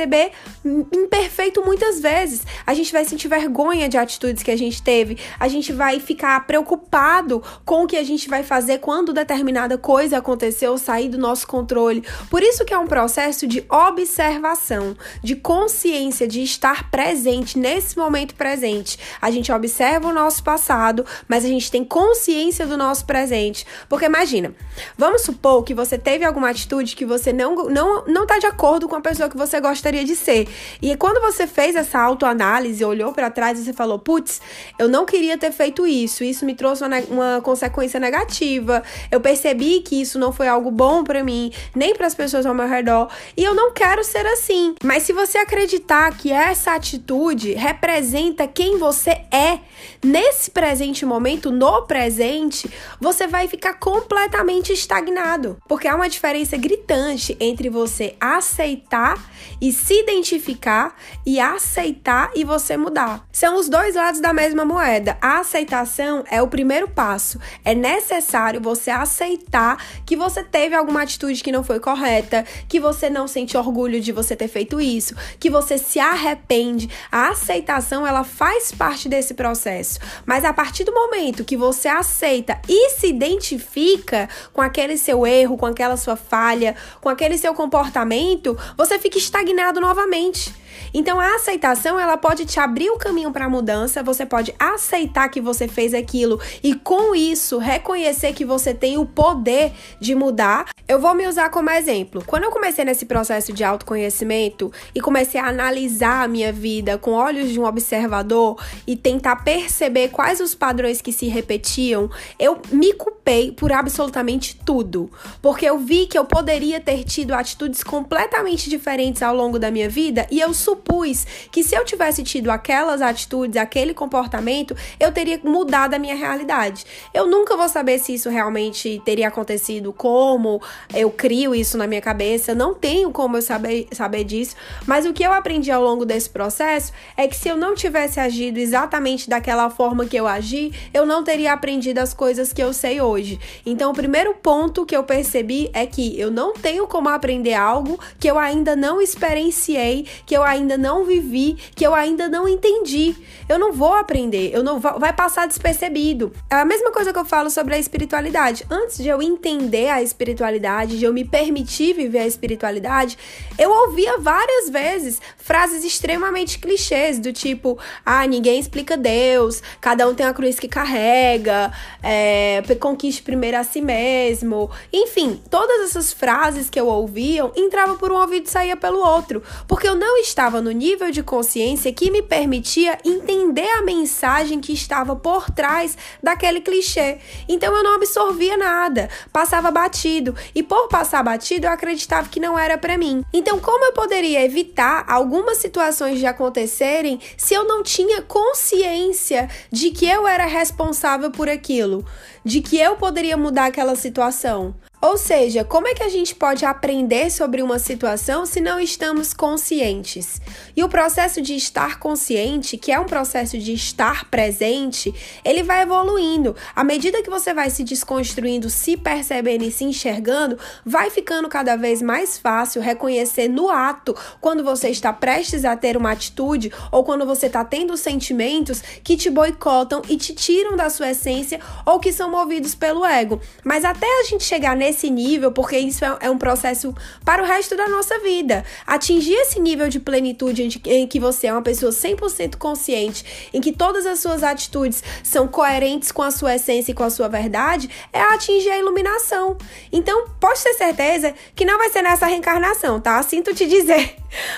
imperfeito 0.65 1.63
muitas 1.63 1.99
vezes. 1.99 2.45
A 2.65 2.73
gente 2.73 2.91
vai 2.91 3.05
sentir 3.05 3.27
vergonha 3.27 3.89
de 3.89 3.97
atitudes 3.97 4.43
que 4.43 4.51
a 4.51 4.57
gente 4.57 4.81
teve, 4.81 5.17
a 5.39 5.47
gente 5.47 5.73
vai 5.73 5.99
ficar 5.99 6.45
preocupado 6.45 7.43
com 7.65 7.83
o 7.83 7.87
que 7.87 7.97
a 7.97 8.03
gente 8.03 8.29
vai 8.29 8.43
fazer 8.43 8.79
quando 8.79 9.13
determinada 9.13 9.77
coisa 9.77 10.17
aconteceu, 10.17 10.77
sair 10.77 11.09
do 11.09 11.17
nosso 11.17 11.47
controle. 11.47 12.03
Por 12.29 12.43
isso 12.43 12.65
que 12.65 12.73
é 12.73 12.77
um 12.77 12.87
processo 12.87 13.47
de 13.47 13.65
observação, 13.69 14.95
de 15.23 15.35
consciência 15.35 16.27
de 16.27 16.41
estar 16.43 16.89
presente 16.89 17.57
nesse 17.57 17.97
momento 17.97 18.35
presente. 18.35 18.97
A 19.21 19.31
gente 19.31 19.51
observa 19.51 20.07
o 20.07 20.13
nosso 20.13 20.43
passado, 20.43 21.05
mas 21.27 21.45
a 21.45 21.47
gente 21.47 21.71
tem 21.71 21.83
consciência 21.83 22.65
do 22.65 22.77
nosso 22.77 23.05
presente. 23.05 23.65
Porque 23.87 24.05
imagina, 24.05 24.53
vamos 24.97 25.21
supor 25.21 25.63
que 25.63 25.73
você 25.73 25.97
teve 25.97 26.25
alguma 26.25 26.49
atitude 26.49 26.95
que 26.95 27.05
você 27.05 27.31
não 27.33 27.55
não 27.69 28.05
não 28.05 28.25
tá 28.25 28.37
de 28.37 28.45
acordo 28.45 28.87
com 28.87 28.95
a 28.95 29.01
pessoa 29.01 29.29
que 29.29 29.37
você 29.37 29.59
gostaria 29.89 30.05
de 30.05 30.15
ser. 30.15 30.47
E 30.81 30.95
quando 30.95 31.19
você 31.19 31.47
fez 31.47 31.75
essa 31.75 31.99
autoanálise, 31.99 32.85
olhou 32.85 33.11
para 33.11 33.29
trás 33.31 33.59
e 33.59 33.63
você 33.63 33.73
falou: 33.73 33.97
"Putz, 33.97 34.39
eu 34.77 34.87
não 34.87 35.05
queria 35.05 35.37
ter 35.37 35.51
feito 35.51 35.87
isso. 35.87 36.23
Isso 36.23 36.45
me 36.45 36.53
trouxe 36.53 36.83
uma, 36.83 36.99
uma 37.09 37.41
consequência 37.41 37.99
negativa. 37.99 38.83
Eu 39.11 39.19
percebi 39.19 39.81
que 39.81 39.99
isso 39.99 40.19
não 40.19 40.31
foi 40.31 40.47
algo 40.47 40.69
bom 40.69 41.03
para 41.03 41.23
mim, 41.23 41.51
nem 41.75 41.95
para 41.95 42.05
as 42.07 42.13
pessoas 42.13 42.45
ao 42.45 42.53
meu 42.53 42.67
redor, 42.67 43.09
e 43.35 43.43
eu 43.43 43.55
não 43.55 43.73
quero 43.73 44.03
ser 44.03 44.25
assim". 44.27 44.75
Mas 44.83 45.03
se 45.03 45.13
você 45.13 45.37
acreditar 45.39 46.15
que 46.15 46.31
essa 46.31 46.73
atitude 46.73 47.53
representa 47.53 48.47
quem 48.47 48.77
você 48.77 49.11
é 49.31 49.59
nesse 50.03 50.51
presente 50.51 51.05
momento, 51.05 51.51
no 51.51 51.83
presente, 51.83 52.69
você 52.99 53.27
vai 53.27 53.47
ficar 53.47 53.73
completamente 53.73 54.71
estagnado. 54.71 55.57
Porque 55.67 55.87
há 55.87 55.95
uma 55.95 56.09
diferença 56.09 56.57
gritante 56.57 57.35
entre 57.39 57.69
você 57.69 58.15
aceitar 58.19 59.17
e 59.61 59.71
se 59.79 59.93
identificar 60.01 60.95
e 61.25 61.39
aceitar 61.39 62.31
e 62.35 62.43
você 62.43 62.75
mudar. 62.75 63.25
São 63.31 63.55
os 63.55 63.69
dois 63.69 63.95
lados 63.95 64.19
da 64.19 64.33
mesma 64.33 64.65
moeda. 64.65 65.17
A 65.21 65.39
aceitação 65.39 66.23
é 66.29 66.41
o 66.41 66.47
primeiro 66.47 66.89
passo. 66.89 67.39
É 67.63 67.73
necessário 67.73 68.61
você 68.61 68.91
aceitar 68.91 69.83
que 70.05 70.15
você 70.15 70.43
teve 70.43 70.75
alguma 70.75 71.01
atitude 71.01 71.41
que 71.41 71.51
não 71.51 71.63
foi 71.63 71.79
correta, 71.79 72.45
que 72.67 72.79
você 72.79 73.09
não 73.09 73.27
sente 73.27 73.55
orgulho 73.55 74.01
de 74.01 74.11
você 74.11 74.35
ter 74.35 74.47
feito 74.47 74.81
isso, 74.81 75.15
que 75.39 75.49
você 75.49 75.77
se 75.77 75.99
arrepende. 75.99 76.89
A 77.11 77.29
aceitação, 77.29 78.05
ela 78.05 78.23
faz 78.23 78.71
parte 78.71 79.07
desse 79.07 79.33
processo. 79.33 79.99
Mas 80.25 80.43
a 80.43 80.53
partir 80.53 80.83
do 80.83 80.93
momento 80.93 81.45
que 81.45 81.55
você 81.55 81.87
aceita 81.87 82.59
e 82.67 82.89
se 82.91 83.07
identifica 83.07 84.27
com 84.51 84.61
aquele 84.61 84.97
seu 84.97 85.25
erro, 85.25 85.57
com 85.57 85.65
aquela 85.65 85.95
sua 85.95 86.17
falha, 86.17 86.75
com 86.99 87.07
aquele 87.07 87.37
seu 87.37 87.53
comportamento, 87.53 88.57
você 88.77 88.99
fica 88.99 89.17
estagnado 89.17 89.58
novamente. 89.79 90.53
Então 90.93 91.19
a 91.19 91.35
aceitação, 91.35 91.99
ela 91.99 92.17
pode 92.17 92.45
te 92.45 92.59
abrir 92.59 92.89
o 92.89 92.97
caminho 92.97 93.31
para 93.31 93.45
a 93.45 93.49
mudança, 93.49 94.03
você 94.03 94.25
pode 94.25 94.53
aceitar 94.59 95.29
que 95.29 95.41
você 95.41 95.67
fez 95.67 95.93
aquilo 95.93 96.39
e 96.63 96.75
com 96.75 97.15
isso 97.15 97.57
reconhecer 97.57 98.33
que 98.33 98.45
você 98.45 98.73
tem 98.73 98.97
o 98.97 99.05
poder 99.05 99.71
de 99.99 100.15
mudar. 100.15 100.69
Eu 100.87 100.99
vou 100.99 101.13
me 101.13 101.27
usar 101.27 101.49
como 101.49 101.69
exemplo. 101.69 102.23
Quando 102.25 102.45
eu 102.45 102.51
comecei 102.51 102.83
nesse 102.83 103.05
processo 103.05 103.53
de 103.53 103.63
autoconhecimento 103.63 104.71
e 104.93 104.99
comecei 104.99 105.39
a 105.39 105.47
analisar 105.47 106.23
a 106.23 106.27
minha 106.27 106.51
vida 106.51 106.97
com 106.97 107.11
olhos 107.11 107.49
de 107.49 107.59
um 107.59 107.65
observador 107.65 108.57
e 108.87 108.95
tentar 108.95 109.37
perceber 109.37 110.09
quais 110.09 110.39
os 110.39 110.55
padrões 110.55 111.01
que 111.01 111.11
se 111.11 111.27
repetiam, 111.27 112.09
eu 112.39 112.59
me 112.71 112.93
culpei 112.93 113.51
por 113.51 113.71
absolutamente 113.71 114.55
tudo, 114.65 115.09
porque 115.41 115.65
eu 115.65 115.77
vi 115.77 116.07
que 116.07 116.17
eu 116.17 116.25
poderia 116.25 116.79
ter 116.79 117.03
tido 117.03 117.33
atitudes 117.33 117.83
completamente 117.83 118.69
diferentes 118.69 119.21
ao 119.21 119.35
longo 119.35 119.59
da 119.59 119.69
minha 119.69 119.89
vida 119.89 120.27
e 120.31 120.39
eu 120.39 120.53
supus 120.69 121.25
que 121.51 121.63
se 121.63 121.75
eu 121.75 121.83
tivesse 121.83 122.23
tido 122.23 122.51
aquelas 122.51 123.01
atitudes, 123.01 123.57
aquele 123.57 123.93
comportamento, 123.93 124.75
eu 124.99 125.11
teria 125.11 125.39
mudado 125.43 125.95
a 125.95 125.99
minha 125.99 126.15
realidade. 126.15 126.85
Eu 127.13 127.27
nunca 127.27 127.57
vou 127.57 127.67
saber 127.67 127.97
se 127.99 128.13
isso 128.13 128.29
realmente 128.29 129.01
teria 129.03 129.27
acontecido, 129.27 129.91
como 129.91 130.61
eu 130.93 131.09
crio 131.09 131.55
isso 131.55 131.77
na 131.77 131.87
minha 131.87 132.01
cabeça, 132.01 132.53
não 132.53 132.73
tenho 132.73 133.11
como 133.11 133.37
eu 133.37 133.41
saber, 133.41 133.87
saber 133.91 134.23
disso, 134.23 134.55
mas 134.85 135.05
o 135.05 135.13
que 135.13 135.23
eu 135.23 135.33
aprendi 135.33 135.71
ao 135.71 135.81
longo 135.81 136.05
desse 136.05 136.29
processo 136.29 136.91
é 137.17 137.27
que 137.27 137.35
se 137.35 137.49
eu 137.49 137.57
não 137.57 137.73
tivesse 137.73 138.19
agido 138.19 138.59
exatamente 138.59 139.29
daquela 139.29 139.69
forma 139.69 140.05
que 140.05 140.17
eu 140.17 140.27
agi, 140.27 140.71
eu 140.93 141.05
não 141.05 141.23
teria 141.23 141.53
aprendido 141.53 141.99
as 141.99 142.13
coisas 142.13 142.53
que 142.53 142.61
eu 142.61 142.73
sei 142.73 143.01
hoje. 143.01 143.39
Então, 143.65 143.91
o 143.91 143.93
primeiro 143.93 144.35
ponto 144.35 144.85
que 144.85 144.95
eu 144.95 145.03
percebi 145.03 145.69
é 145.73 145.85
que 145.85 146.19
eu 146.19 146.29
não 146.29 146.53
tenho 146.53 146.87
como 146.87 147.09
aprender 147.09 147.53
algo 147.53 147.99
que 148.19 148.29
eu 148.29 148.37
ainda 148.37 148.75
não 148.75 149.01
experienciei, 149.01 150.05
que 150.25 150.35
eu 150.35 150.43
ainda 150.49 150.77
não 150.77 151.05
vivi, 151.05 151.57
que 151.75 151.85
eu 151.85 151.93
ainda 151.93 152.27
não 152.27 152.47
entendi. 152.47 153.15
Eu 153.47 153.57
não 153.57 153.71
vou 153.71 153.93
aprender, 153.93 154.51
eu 154.53 154.63
não 154.63 154.79
vou, 154.79 154.99
vai 154.99 155.13
passar 155.13 155.47
despercebido. 155.47 156.31
É 156.49 156.55
a 156.55 156.65
mesma 156.65 156.91
coisa 156.91 157.13
que 157.13 157.19
eu 157.19 157.25
falo 157.25 157.49
sobre 157.49 157.75
a 157.75 157.79
espiritualidade. 157.79 158.65
Antes 158.69 158.97
de 158.97 159.07
eu 159.07 159.21
entender 159.21 159.89
a 159.89 160.01
espiritualidade, 160.01 160.99
de 160.99 161.05
eu 161.05 161.13
me 161.13 161.23
permitir 161.23 161.93
viver 161.93 162.19
a 162.19 162.27
espiritualidade, 162.27 163.17
eu 163.57 163.71
ouvia 163.71 164.17
várias 164.17 164.69
vezes 164.69 165.21
frases 165.37 165.83
extremamente 165.83 166.59
clichês 166.59 167.19
do 167.19 167.31
tipo: 167.31 167.77
"Ah, 168.05 168.25
ninguém 168.27 168.59
explica 168.59 168.97
Deus, 168.97 169.61
cada 169.79 170.07
um 170.07 170.13
tem 170.13 170.25
a 170.25 170.33
cruz 170.33 170.59
que 170.59 170.67
carrega, 170.67 171.71
é, 172.03 172.61
conquiste 172.79 173.21
primeiro 173.21 173.57
a 173.57 173.63
si 173.63 173.81
mesmo". 173.81 174.69
Enfim, 174.91 175.41
todas 175.49 175.89
essas 175.89 176.13
frases 176.13 176.69
que 176.69 176.79
eu 176.79 176.87
ouvia 176.87 177.49
entravam 177.55 177.97
por 177.97 178.11
um 178.11 178.15
ouvido 178.15 178.47
e 178.47 178.49
saía 178.49 178.75
pelo 178.75 178.99
outro, 178.99 179.41
porque 179.67 179.87
eu 179.87 179.95
não 179.95 180.17
estava 180.17 180.38
no 180.39 180.71
nível 180.71 181.11
de 181.11 181.21
consciência 181.21 181.91
que 181.91 182.09
me 182.09 182.21
permitia 182.21 182.97
entender 183.03 183.67
a 183.71 183.81
mensagem 183.81 184.61
que 184.61 184.71
estava 184.71 185.13
por 185.13 185.51
trás 185.51 185.97
daquele 186.23 186.61
clichê. 186.61 187.17
Então 187.47 187.75
eu 187.75 187.83
não 187.83 187.95
absorvia 187.95 188.55
nada, 188.55 189.09
passava 189.33 189.69
batido, 189.69 190.33
e 190.55 190.63
por 190.63 190.87
passar 190.87 191.21
batido 191.21 191.67
eu 191.67 191.71
acreditava 191.71 192.29
que 192.29 192.39
não 192.39 192.57
era 192.57 192.77
para 192.77 192.97
mim. 192.97 193.21
Então 193.33 193.59
como 193.59 193.83
eu 193.83 193.91
poderia 193.91 194.45
evitar 194.45 195.03
algumas 195.09 195.57
situações 195.57 196.19
de 196.19 196.25
acontecerem 196.25 197.19
se 197.35 197.53
eu 197.53 197.65
não 197.65 197.83
tinha 197.83 198.21
consciência 198.21 199.49
de 199.69 199.91
que 199.91 200.07
eu 200.07 200.25
era 200.25 200.45
responsável 200.45 201.31
por 201.31 201.49
aquilo, 201.49 202.05
de 202.45 202.61
que 202.61 202.79
eu 202.79 202.95
poderia 202.95 203.35
mudar 203.35 203.65
aquela 203.65 203.95
situação? 203.95 204.73
Ou 205.01 205.17
seja, 205.17 205.63
como 205.63 205.87
é 205.87 205.93
que 205.93 206.03
a 206.03 206.09
gente 206.09 206.35
pode 206.35 206.65
aprender 206.65 207.31
sobre 207.31 207.61
uma 207.61 207.79
situação 207.79 208.45
se 208.45 208.59
não 208.59 208.77
estamos 208.77 209.33
conscientes? 209.33 210.41
E 210.75 210.83
o 210.83 210.89
processo 210.89 211.41
de 211.41 211.55
estar 211.55 211.99
consciente, 211.99 212.77
que 212.77 212.91
é 212.91 212.99
um 212.99 213.05
processo 213.05 213.57
de 213.57 213.71
estar 213.71 214.29
presente, 214.29 215.15
ele 215.45 215.63
vai 215.63 215.83
evoluindo. 215.83 216.53
À 216.75 216.83
medida 216.83 217.23
que 217.23 217.29
você 217.29 217.53
vai 217.53 217.69
se 217.69 217.81
desconstruindo, 217.81 218.69
se 218.69 218.97
percebendo 218.97 219.63
e 219.63 219.71
se 219.71 219.85
enxergando, 219.85 220.59
vai 220.85 221.09
ficando 221.09 221.47
cada 221.47 221.77
vez 221.77 222.01
mais 222.01 222.37
fácil 222.37 222.81
reconhecer 222.81 223.47
no 223.47 223.69
ato 223.69 224.13
quando 224.41 224.65
você 224.65 224.89
está 224.89 225.13
prestes 225.13 225.63
a 225.63 225.77
ter 225.77 225.95
uma 225.95 226.11
atitude 226.11 226.73
ou 226.91 227.05
quando 227.05 227.25
você 227.25 227.45
está 227.45 227.63
tendo 227.63 227.95
sentimentos 227.95 228.81
que 229.01 229.15
te 229.15 229.29
boicotam 229.29 230.01
e 230.09 230.17
te 230.17 230.33
tiram 230.33 230.75
da 230.75 230.89
sua 230.89 231.11
essência 231.11 231.61
ou 231.85 232.01
que 232.01 232.11
são 232.11 232.29
movidos 232.29 232.75
pelo 232.75 233.05
ego. 233.05 233.39
Mas 233.63 233.85
até 233.85 234.05
a 234.19 234.23
gente 234.25 234.43
chegar 234.43 234.75
nesse 234.75 234.88
nesse 234.89 235.09
nível, 235.09 235.51
porque 235.51 235.77
isso 235.77 236.03
é, 236.03 236.17
é 236.21 236.29
um 236.29 236.37
processo 236.37 236.93
para 237.23 237.43
o 237.43 237.45
resto 237.45 237.75
da 237.75 237.87
nossa 237.87 238.17
vida. 238.19 238.65
Atingir 238.85 239.33
esse 239.33 239.59
nível 239.59 239.87
de 239.87 239.99
plenitude 239.99 240.81
em 240.85 241.07
que 241.07 241.19
você 241.19 241.47
é 241.47 241.53
uma 241.53 241.61
pessoa 241.61 241.91
100% 241.91 242.57
consciente, 242.57 243.49
em 243.53 243.61
que 243.61 243.71
todas 243.71 244.05
as 244.05 244.19
suas 244.19 244.43
atitudes 244.43 245.03
são 245.23 245.47
coerentes 245.47 246.11
com 246.11 246.23
a 246.23 246.31
sua 246.31 246.55
essência 246.55 246.91
e 246.91 246.95
com 246.95 247.03
a 247.03 247.09
sua 247.09 247.27
verdade, 247.27 247.89
é 248.11 248.21
atingir 248.21 248.71
a 248.71 248.79
iluminação. 248.79 249.57
Então, 249.91 250.27
pode 250.39 250.61
ter 250.63 250.73
certeza 250.73 251.33
que 251.55 251.65
não 251.65 251.77
vai 251.77 251.89
ser 251.89 252.01
nessa 252.01 252.25
reencarnação, 252.25 252.99
tá? 252.99 253.21
Sinto 253.21 253.53
te 253.53 253.67
dizer. 253.67 254.15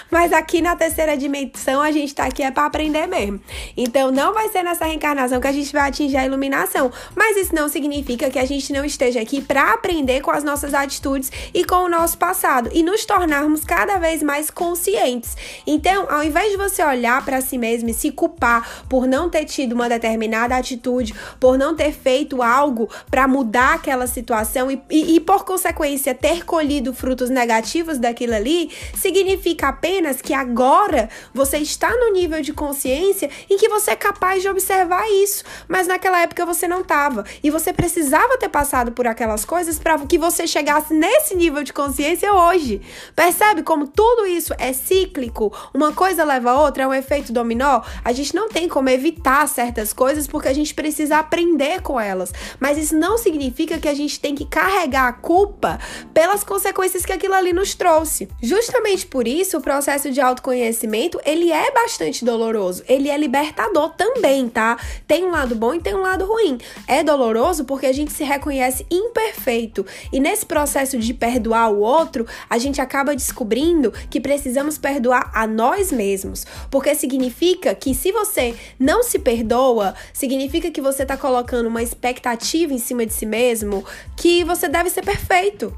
Mas 0.09 0.33
aqui 0.33 0.61
na 0.61 0.75
terceira 0.75 1.15
dimensão 1.15 1.81
a 1.81 1.91
gente 1.91 2.13
tá 2.13 2.25
aqui 2.25 2.43
é 2.43 2.51
para 2.51 2.65
aprender 2.65 3.07
mesmo. 3.07 3.39
Então 3.75 4.11
não 4.11 4.33
vai 4.33 4.49
ser 4.49 4.63
nessa 4.63 4.85
reencarnação 4.85 5.39
que 5.39 5.47
a 5.47 5.51
gente 5.51 5.71
vai 5.71 5.89
atingir 5.89 6.17
a 6.17 6.25
iluminação, 6.25 6.91
mas 7.15 7.37
isso 7.37 7.55
não 7.55 7.69
significa 7.69 8.29
que 8.29 8.39
a 8.39 8.45
gente 8.45 8.73
não 8.73 8.83
esteja 8.83 9.21
aqui 9.21 9.41
para 9.41 9.73
aprender 9.73 10.21
com 10.21 10.31
as 10.31 10.43
nossas 10.43 10.73
atitudes 10.73 11.31
e 11.53 11.63
com 11.63 11.85
o 11.85 11.89
nosso 11.89 12.17
passado 12.17 12.69
e 12.73 12.83
nos 12.83 13.05
tornarmos 13.05 13.63
cada 13.63 13.97
vez 13.97 14.21
mais 14.21 14.49
conscientes. 14.49 15.35
Então, 15.65 16.07
ao 16.09 16.23
invés 16.23 16.51
de 16.51 16.57
você 16.57 16.83
olhar 16.83 17.23
para 17.23 17.41
si 17.41 17.57
mesmo 17.57 17.89
e 17.89 17.93
se 17.93 18.11
culpar 18.11 18.85
por 18.89 19.07
não 19.07 19.29
ter 19.29 19.45
tido 19.45 19.73
uma 19.73 19.87
determinada 19.87 20.55
atitude, 20.55 21.13
por 21.39 21.57
não 21.57 21.75
ter 21.75 21.91
feito 21.93 22.41
algo 22.41 22.89
para 23.09 23.27
mudar 23.27 23.75
aquela 23.75 24.07
situação 24.07 24.69
e, 24.69 24.81
e, 24.89 25.15
e 25.15 25.19
por 25.19 25.45
consequência 25.45 26.13
ter 26.13 26.45
colhido 26.45 26.93
frutos 26.93 27.29
negativos 27.29 27.97
daquilo 27.97 28.35
ali, 28.35 28.69
significa 28.95 29.60
significa 29.61 29.67
apenas 29.67 30.21
que 30.21 30.33
agora 30.33 31.09
você 31.33 31.57
está 31.57 31.89
no 31.95 32.11
nível 32.11 32.41
de 32.41 32.51
consciência 32.51 33.29
em 33.49 33.57
que 33.57 33.69
você 33.69 33.91
é 33.91 33.95
capaz 33.95 34.41
de 34.41 34.49
observar 34.49 35.07
isso, 35.09 35.43
mas 35.67 35.87
naquela 35.87 36.21
época 36.21 36.45
você 36.45 36.67
não 36.67 36.81
estava. 36.81 37.23
E 37.43 37.49
você 37.49 37.71
precisava 37.71 38.37
ter 38.37 38.49
passado 38.49 38.91
por 38.91 39.05
aquelas 39.05 39.45
coisas 39.45 39.77
para 39.77 39.97
que 39.99 40.17
você 40.17 40.47
chegasse 40.47 40.93
nesse 40.93 41.35
nível 41.35 41.63
de 41.63 41.73
consciência 41.73 42.33
hoje. 42.33 42.81
Percebe 43.15 43.61
como 43.61 43.87
tudo 43.87 44.25
isso 44.25 44.53
é 44.57 44.73
cíclico? 44.73 45.53
Uma 45.73 45.93
coisa 45.93 46.23
leva 46.23 46.51
a 46.51 46.61
outra, 46.61 46.83
é 46.83 46.87
um 46.87 46.93
efeito 46.93 47.31
dominó? 47.31 47.81
A 48.03 48.11
gente 48.11 48.33
não 48.33 48.49
tem 48.49 48.67
como 48.67 48.89
evitar 48.89 49.47
certas 49.47 49.93
coisas 49.93 50.27
porque 50.27 50.47
a 50.47 50.53
gente 50.53 50.73
precisa 50.73 51.17
aprender 51.17 51.81
com 51.81 51.99
elas. 51.99 52.33
Mas 52.59 52.77
isso 52.77 52.95
não 52.95 53.17
significa 53.17 53.77
que 53.77 53.87
a 53.87 53.93
gente 53.93 54.19
tem 54.19 54.33
que 54.33 54.45
carregar 54.45 55.07
a 55.07 55.13
culpa 55.13 55.79
pelas 56.13 56.43
consequências 56.43 57.05
que 57.05 57.13
aquilo 57.13 57.33
ali 57.33 57.53
nos 57.53 57.75
trouxe. 57.75 58.27
Justamente 58.41 59.05
por 59.05 59.27
isso, 59.27 59.50
isso, 59.51 59.57
o 59.57 59.61
processo 59.61 60.09
de 60.09 60.21
autoconhecimento, 60.21 61.19
ele 61.25 61.51
é 61.51 61.71
bastante 61.71 62.23
doloroso. 62.23 62.83
Ele 62.87 63.09
é 63.09 63.17
libertador 63.17 63.89
também, 63.89 64.47
tá? 64.47 64.77
Tem 65.05 65.25
um 65.25 65.31
lado 65.31 65.55
bom 65.55 65.73
e 65.73 65.79
tem 65.81 65.93
um 65.93 66.01
lado 66.01 66.25
ruim. 66.25 66.57
É 66.87 67.03
doloroso 67.03 67.65
porque 67.65 67.85
a 67.85 67.91
gente 67.91 68.13
se 68.13 68.23
reconhece 68.23 68.85
imperfeito. 68.89 69.85
E 70.09 70.21
nesse 70.21 70.45
processo 70.45 70.97
de 70.97 71.13
perdoar 71.13 71.69
o 71.69 71.79
outro, 71.79 72.25
a 72.49 72.57
gente 72.57 72.79
acaba 72.79 73.13
descobrindo 73.13 73.91
que 74.09 74.21
precisamos 74.21 74.77
perdoar 74.77 75.29
a 75.33 75.45
nós 75.45 75.91
mesmos. 75.91 76.45
Porque 76.69 76.95
significa 76.95 77.75
que 77.75 77.93
se 77.93 78.13
você 78.13 78.55
não 78.79 79.03
se 79.03 79.19
perdoa, 79.19 79.93
significa 80.13 80.71
que 80.71 80.79
você 80.79 81.05
tá 81.05 81.17
colocando 81.17 81.67
uma 81.67 81.83
expectativa 81.83 82.73
em 82.73 82.79
cima 82.79 83.05
de 83.05 83.11
si 83.11 83.25
mesmo 83.25 83.83
que 84.15 84.45
você 84.45 84.69
deve 84.69 84.89
ser 84.89 85.03
perfeito. 85.03 85.75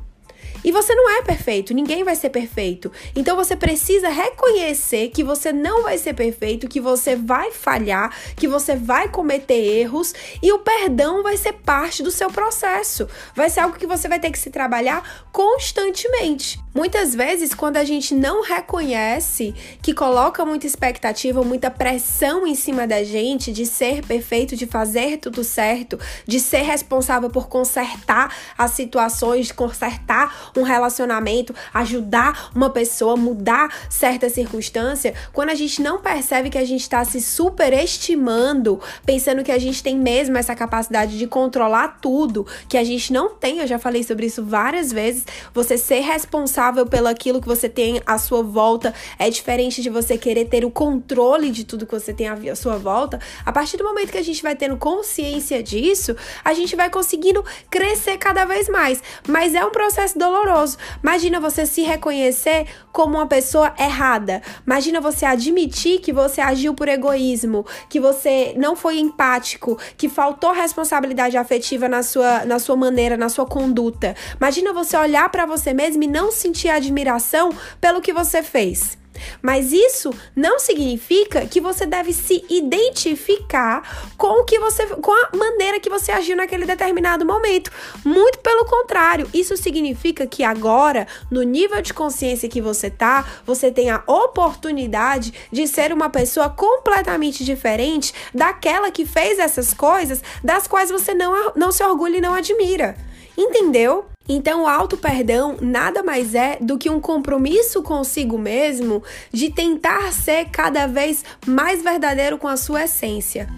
E 0.63 0.72
você 0.72 0.96
não 0.96 1.10
é 1.10 1.22
perfeito, 1.22 1.74
ninguém 1.74 2.03
vai 2.03 2.15
ser 2.15 2.29
perfeito. 2.29 2.91
Então 3.15 3.36
você 3.36 3.55
precisa 3.55 4.10
reconhecer 4.10 5.10
que 5.10 5.24
você 5.24 5.51
não 5.51 5.84
vai 5.84 5.98
ser 5.98 6.13
perfeito, 6.13 6.67
que 6.67 6.79
você 6.79 7.15
vai 7.15 7.51
falhar, 7.51 8.15
que 8.36 8.48
você 8.48 8.75
vai 8.75 9.10
cometer 9.10 9.53
erros 9.53 10.13
e 10.41 10.51
o 10.51 10.60
perdão 10.60 11.22
vai 11.22 11.38
ser 11.38 11.53
parte 11.53 12.01
do 12.01 12.12
seu 12.12 12.29
processo. 12.29 13.08
Vai 13.36 13.50
ser 13.50 13.62
algo 13.62 13.77
que 13.77 13.88
você 13.88 14.08
vai 14.08 14.20
ter 14.20 14.32
que 14.32 14.39
se 14.39 14.50
trabalhar 14.50 15.27
constantemente. 15.32 16.63
Muitas 16.74 17.13
vezes, 17.13 17.53
quando 17.53 17.77
a 17.77 17.84
gente 17.84 18.15
não 18.15 18.41
reconhece 18.41 19.53
que 19.82 19.93
coloca 19.93 20.43
muita 20.43 20.65
expectativa, 20.65 21.43
muita 21.43 21.70
pressão 21.70 22.48
em 22.48 22.55
cima 22.55 22.88
da 22.88 23.03
gente 23.03 23.51
de 23.51 23.63
ser 23.65 24.03
perfeito, 24.03 24.55
de 24.55 24.65
fazer 24.65 25.17
tudo 25.17 25.43
certo, 25.43 26.00
de 26.25 26.39
ser 26.39 26.63
responsável 26.63 27.29
por 27.29 27.48
consertar 27.48 28.36
as 28.58 28.72
situações, 28.72 29.51
consertar 29.51 30.51
um 30.60 30.63
relacionamento, 30.63 31.53
ajudar 31.74 32.51
uma 32.55 32.69
pessoa, 32.69 33.15
mudar 33.15 33.74
certa 33.89 34.29
circunstância, 34.29 35.13
quando 35.31 35.50
a 35.50 35.55
gente 35.55 35.81
não 35.81 36.00
percebe 36.00 36.50
que 36.50 36.57
a 36.57 36.65
gente 36.65 36.81
está 36.81 37.03
se 37.03 37.22
superestimando, 37.22 38.79
pensando 39.05 39.43
que 39.43 39.51
a 39.51 39.57
gente 39.57 39.81
tem 39.81 39.98
mesmo 39.98 40.38
essa 40.38 40.55
capacidade 40.55 41.17
de 41.17 41.27
controlar 41.27 42.00
tudo, 42.01 42.45
que 42.67 42.77
a 42.77 42.83
gente 42.83 43.12
não 43.12 43.29
tem, 43.29 43.60
eu 43.60 43.67
já 43.67 43.79
falei 43.79 44.03
sobre 44.03 44.25
isso 44.25 44.43
várias 44.43 44.91
vezes, 44.91 45.25
você 45.53 45.77
ser 45.77 46.01
responsável 46.01 46.86
pelo 46.86 47.07
aquilo 47.07 47.41
que 47.41 47.48
você 47.48 47.67
tem 47.67 48.01
à 48.05 48.17
sua 48.17 48.43
volta 48.43 48.93
é 49.17 49.29
diferente 49.29 49.81
de 49.81 49.89
você 49.89 50.17
querer 50.17 50.45
ter 50.45 50.65
o 50.65 50.72
controle 50.72 51.50
de 51.50 51.63
tudo 51.63 51.86
que 51.86 51.93
você 51.93 52.13
tem 52.13 52.27
à 52.27 52.55
sua 52.55 52.77
volta. 52.77 53.19
A 53.45 53.51
partir 53.51 53.77
do 53.77 53.83
momento 53.83 54.12
que 54.12 54.17
a 54.17 54.24
gente 54.24 54.41
vai 54.43 54.55
tendo 54.55 54.77
consciência 54.77 55.62
disso, 55.63 56.15
a 56.43 56.53
gente 56.53 56.75
vai 56.75 56.89
conseguindo 56.89 57.43
crescer 57.69 58.17
cada 58.17 58.45
vez 58.45 58.69
mais. 58.69 59.01
Mas 59.27 59.55
é 59.55 59.65
um 59.65 59.72
processo 59.72 60.17
doloroso 60.17 60.42
doloroso. 60.43 60.77
Imagina 61.01 61.39
você 61.39 61.65
se 61.65 61.81
reconhecer 61.81 62.67
como 62.91 63.17
uma 63.17 63.27
pessoa 63.27 63.73
errada. 63.79 64.41
Imagina 64.65 65.00
você 65.01 65.25
admitir 65.25 66.00
que 66.00 66.13
você 66.13 66.41
agiu 66.41 66.73
por 66.73 66.88
egoísmo, 66.88 67.65
que 67.89 68.00
você 68.00 68.53
não 68.57 68.75
foi 68.75 69.00
empático, 69.00 69.77
que 69.97 70.09
faltou 70.09 70.51
responsabilidade 70.51 71.38
afetiva 71.38 71.88
na 71.88 72.03
sua, 72.03 72.45
na 72.45 72.59
sua 72.59 72.75
maneira, 72.75 73.17
na 73.17 73.29
sua 73.29 73.45
conduta. 73.45 74.15
Imagina 74.39 74.73
você 74.73 74.97
olhar 74.97 75.29
para 75.29 75.45
você 75.45 75.73
mesmo 75.73 76.03
e 76.03 76.07
não 76.07 76.31
sentir 76.31 76.69
admiração 76.69 77.50
pelo 77.79 78.01
que 78.01 78.13
você 78.13 78.43
fez. 78.43 79.02
Mas 79.41 79.72
isso 79.72 80.12
não 80.36 80.60
significa 80.60 81.46
que 81.46 81.62
você 81.62 81.86
deve 81.86 82.13
se 82.13 82.43
identificar 82.50 84.12
com 84.17 84.41
o 84.41 84.46
que 84.46 84.60
você 84.60 84.86
com 84.88 85.12
a 85.12 85.36
maneira 85.36 85.79
que 85.79 85.89
você 85.89 86.12
agiu 86.12 86.36
naquele 86.36 86.65
determinado 86.65 87.25
momento. 87.25 87.72
Muito 88.03 88.39
pelo 88.39 88.65
contrário, 88.65 89.29
isso 89.34 89.55
significa 89.58 90.25
que 90.27 90.43
agora, 90.43 91.08
no 91.29 91.43
nível 91.43 91.82
de 91.82 91.93
consciência 91.93 92.50
que 92.50 92.62
você 92.62 92.89
tá, 92.89 93.25
você 93.46 93.72
tem 93.72 93.89
a 93.89 94.03
oportunidade 94.08 95.34
de 95.51 95.67
ser 95.67 95.91
uma 95.91 96.10
pessoa 96.10 96.50
completamente 96.50 97.43
diferente 97.43 98.13
daquela 98.34 98.91
que 98.91 99.05
fez 99.05 99.39
essas 99.39 99.74
coisas 99.74 100.22
das 100.43 100.67
quais 100.67 100.89
você 100.89 101.13
não, 101.13 101.53
não 101.55 101.72
se 101.72 101.84
orgulha 101.84 102.17
e 102.17 102.22
não 102.22 102.34
admira. 102.34 102.96
Entendeu? 103.38 104.05
Então, 104.27 104.63
o 104.63 104.68
auto-perdão 104.68 105.58
nada 105.62 106.01
mais 106.01 106.34
é 106.34 106.58
do 106.62 106.77
que 106.77 106.89
um 106.89 107.00
compromisso 107.00 107.84
consigo 107.84 108.38
mesmo 108.38 109.03
de 109.32 109.51
tentar 109.51 110.13
ser 110.13 110.46
cada 110.50 110.88
vez 110.88 111.25
mais 111.46 111.84
verdadeiro 111.84 112.38
com 112.38 112.48
a 112.48 112.56
sua 112.56 112.86
essência. 112.86 113.50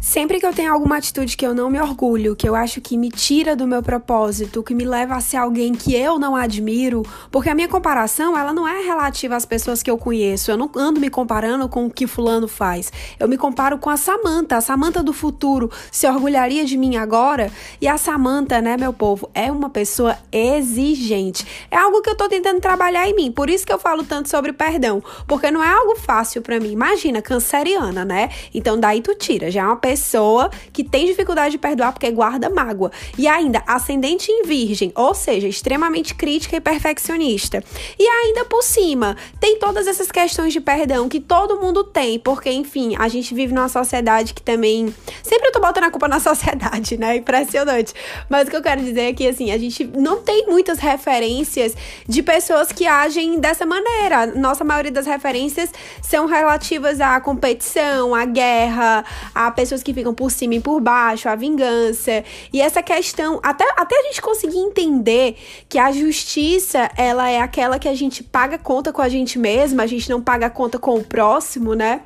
Sempre 0.00 0.40
que 0.40 0.46
eu 0.46 0.54
tenho 0.54 0.72
alguma 0.72 0.96
atitude 0.96 1.36
que 1.36 1.46
eu 1.46 1.54
não 1.54 1.68
me 1.68 1.78
orgulho, 1.78 2.34
que 2.34 2.48
eu 2.48 2.54
acho 2.54 2.80
que 2.80 2.96
me 2.96 3.10
tira 3.10 3.54
do 3.54 3.66
meu 3.66 3.82
propósito, 3.82 4.62
que 4.62 4.74
me 4.74 4.86
leva 4.86 5.14
a 5.14 5.20
ser 5.20 5.36
alguém 5.36 5.74
que 5.74 5.94
eu 5.94 6.18
não 6.18 6.34
admiro, 6.34 7.02
porque 7.30 7.50
a 7.50 7.54
minha 7.54 7.68
comparação, 7.68 8.36
ela 8.36 8.50
não 8.50 8.66
é 8.66 8.82
relativa 8.82 9.36
às 9.36 9.44
pessoas 9.44 9.82
que 9.82 9.90
eu 9.90 9.98
conheço. 9.98 10.50
Eu 10.50 10.56
não 10.56 10.70
ando 10.74 10.98
me 10.98 11.10
comparando 11.10 11.68
com 11.68 11.84
o 11.84 11.90
que 11.90 12.06
fulano 12.06 12.48
faz. 12.48 12.90
Eu 13.18 13.28
me 13.28 13.36
comparo 13.36 13.76
com 13.76 13.90
a 13.90 13.96
Samanta, 13.98 14.56
a 14.56 14.60
Samanta 14.62 15.02
do 15.02 15.12
futuro 15.12 15.70
se 15.92 16.08
orgulharia 16.08 16.64
de 16.64 16.78
mim 16.78 16.96
agora, 16.96 17.52
e 17.78 17.86
a 17.86 17.98
Samanta, 17.98 18.62
né, 18.62 18.78
meu 18.78 18.94
povo, 18.94 19.28
é 19.34 19.52
uma 19.52 19.68
pessoa 19.68 20.16
exigente. 20.32 21.46
É 21.70 21.76
algo 21.76 22.00
que 22.00 22.08
eu 22.08 22.16
tô 22.16 22.26
tentando 22.26 22.58
trabalhar 22.58 23.06
em 23.06 23.14
mim. 23.14 23.30
Por 23.30 23.50
isso 23.50 23.66
que 23.66 23.72
eu 23.72 23.78
falo 23.78 24.02
tanto 24.02 24.30
sobre 24.30 24.54
perdão, 24.54 25.02
porque 25.28 25.50
não 25.50 25.62
é 25.62 25.68
algo 25.68 25.94
fácil 25.96 26.40
para 26.40 26.58
mim. 26.58 26.72
Imagina, 26.72 27.20
canceriana, 27.20 28.02
né? 28.02 28.30
Então 28.54 28.80
daí 28.80 29.02
tu 29.02 29.14
tira, 29.14 29.50
já 29.50 29.60
é 29.60 29.64
uma 29.64 29.89
pessoa 29.90 30.50
que 30.72 30.84
tem 30.84 31.06
dificuldade 31.06 31.52
de 31.52 31.58
perdoar 31.58 31.92
porque 31.92 32.10
guarda 32.12 32.48
mágoa. 32.48 32.92
E 33.18 33.26
ainda, 33.26 33.62
ascendente 33.66 34.30
em 34.30 34.44
virgem, 34.44 34.92
ou 34.94 35.14
seja, 35.14 35.48
extremamente 35.48 36.14
crítica 36.14 36.56
e 36.56 36.60
perfeccionista. 36.60 37.62
E 37.98 38.06
ainda 38.06 38.44
por 38.44 38.62
cima, 38.62 39.16
tem 39.40 39.58
todas 39.58 39.88
essas 39.88 40.10
questões 40.12 40.52
de 40.52 40.60
perdão 40.60 41.08
que 41.08 41.18
todo 41.18 41.60
mundo 41.60 41.82
tem, 41.82 42.20
porque, 42.20 42.50
enfim, 42.50 42.94
a 42.98 43.08
gente 43.08 43.34
vive 43.34 43.52
numa 43.52 43.68
sociedade 43.68 44.32
que 44.32 44.42
também. 44.42 44.94
Sempre 45.22 45.48
eu 45.48 45.52
tô 45.52 45.60
botando 45.60 45.84
a 45.84 45.90
culpa 45.90 46.06
na 46.06 46.20
sociedade, 46.20 46.96
né? 46.96 47.16
Impressionante. 47.16 47.92
Mas 48.28 48.46
o 48.46 48.50
que 48.50 48.56
eu 48.56 48.62
quero 48.62 48.80
dizer 48.80 49.02
é 49.02 49.12
que, 49.12 49.26
assim, 49.26 49.50
a 49.50 49.58
gente 49.58 49.84
não 49.84 50.22
tem 50.22 50.46
muitas 50.46 50.78
referências 50.78 51.74
de 52.06 52.22
pessoas 52.22 52.70
que 52.70 52.86
agem 52.86 53.40
dessa 53.40 53.66
maneira. 53.66 54.26
Nossa 54.26 54.62
maioria 54.62 54.92
das 54.92 55.06
referências 55.06 55.72
são 56.00 56.26
relativas 56.26 57.00
à 57.00 57.20
competição, 57.20 58.14
à 58.14 58.24
guerra, 58.24 59.04
a 59.34 59.50
pessoas 59.50 59.79
que 59.82 59.94
ficam 59.94 60.14
por 60.14 60.30
cima 60.30 60.54
e 60.54 60.60
por 60.60 60.80
baixo, 60.80 61.28
a 61.28 61.34
vingança. 61.34 62.24
E 62.52 62.60
essa 62.60 62.82
questão, 62.82 63.40
até, 63.42 63.64
até 63.76 63.98
a 63.98 64.02
gente 64.04 64.20
conseguir 64.20 64.58
entender 64.58 65.36
que 65.68 65.78
a 65.78 65.92
justiça, 65.92 66.90
ela 66.96 67.28
é 67.28 67.40
aquela 67.40 67.78
que 67.78 67.88
a 67.88 67.94
gente 67.94 68.22
paga 68.22 68.58
conta 68.58 68.92
com 68.92 69.02
a 69.02 69.08
gente 69.08 69.38
mesma, 69.38 69.82
a 69.82 69.86
gente 69.86 70.08
não 70.10 70.20
paga 70.20 70.50
conta 70.50 70.78
com 70.78 70.96
o 70.96 71.04
próximo, 71.04 71.74
né? 71.74 72.02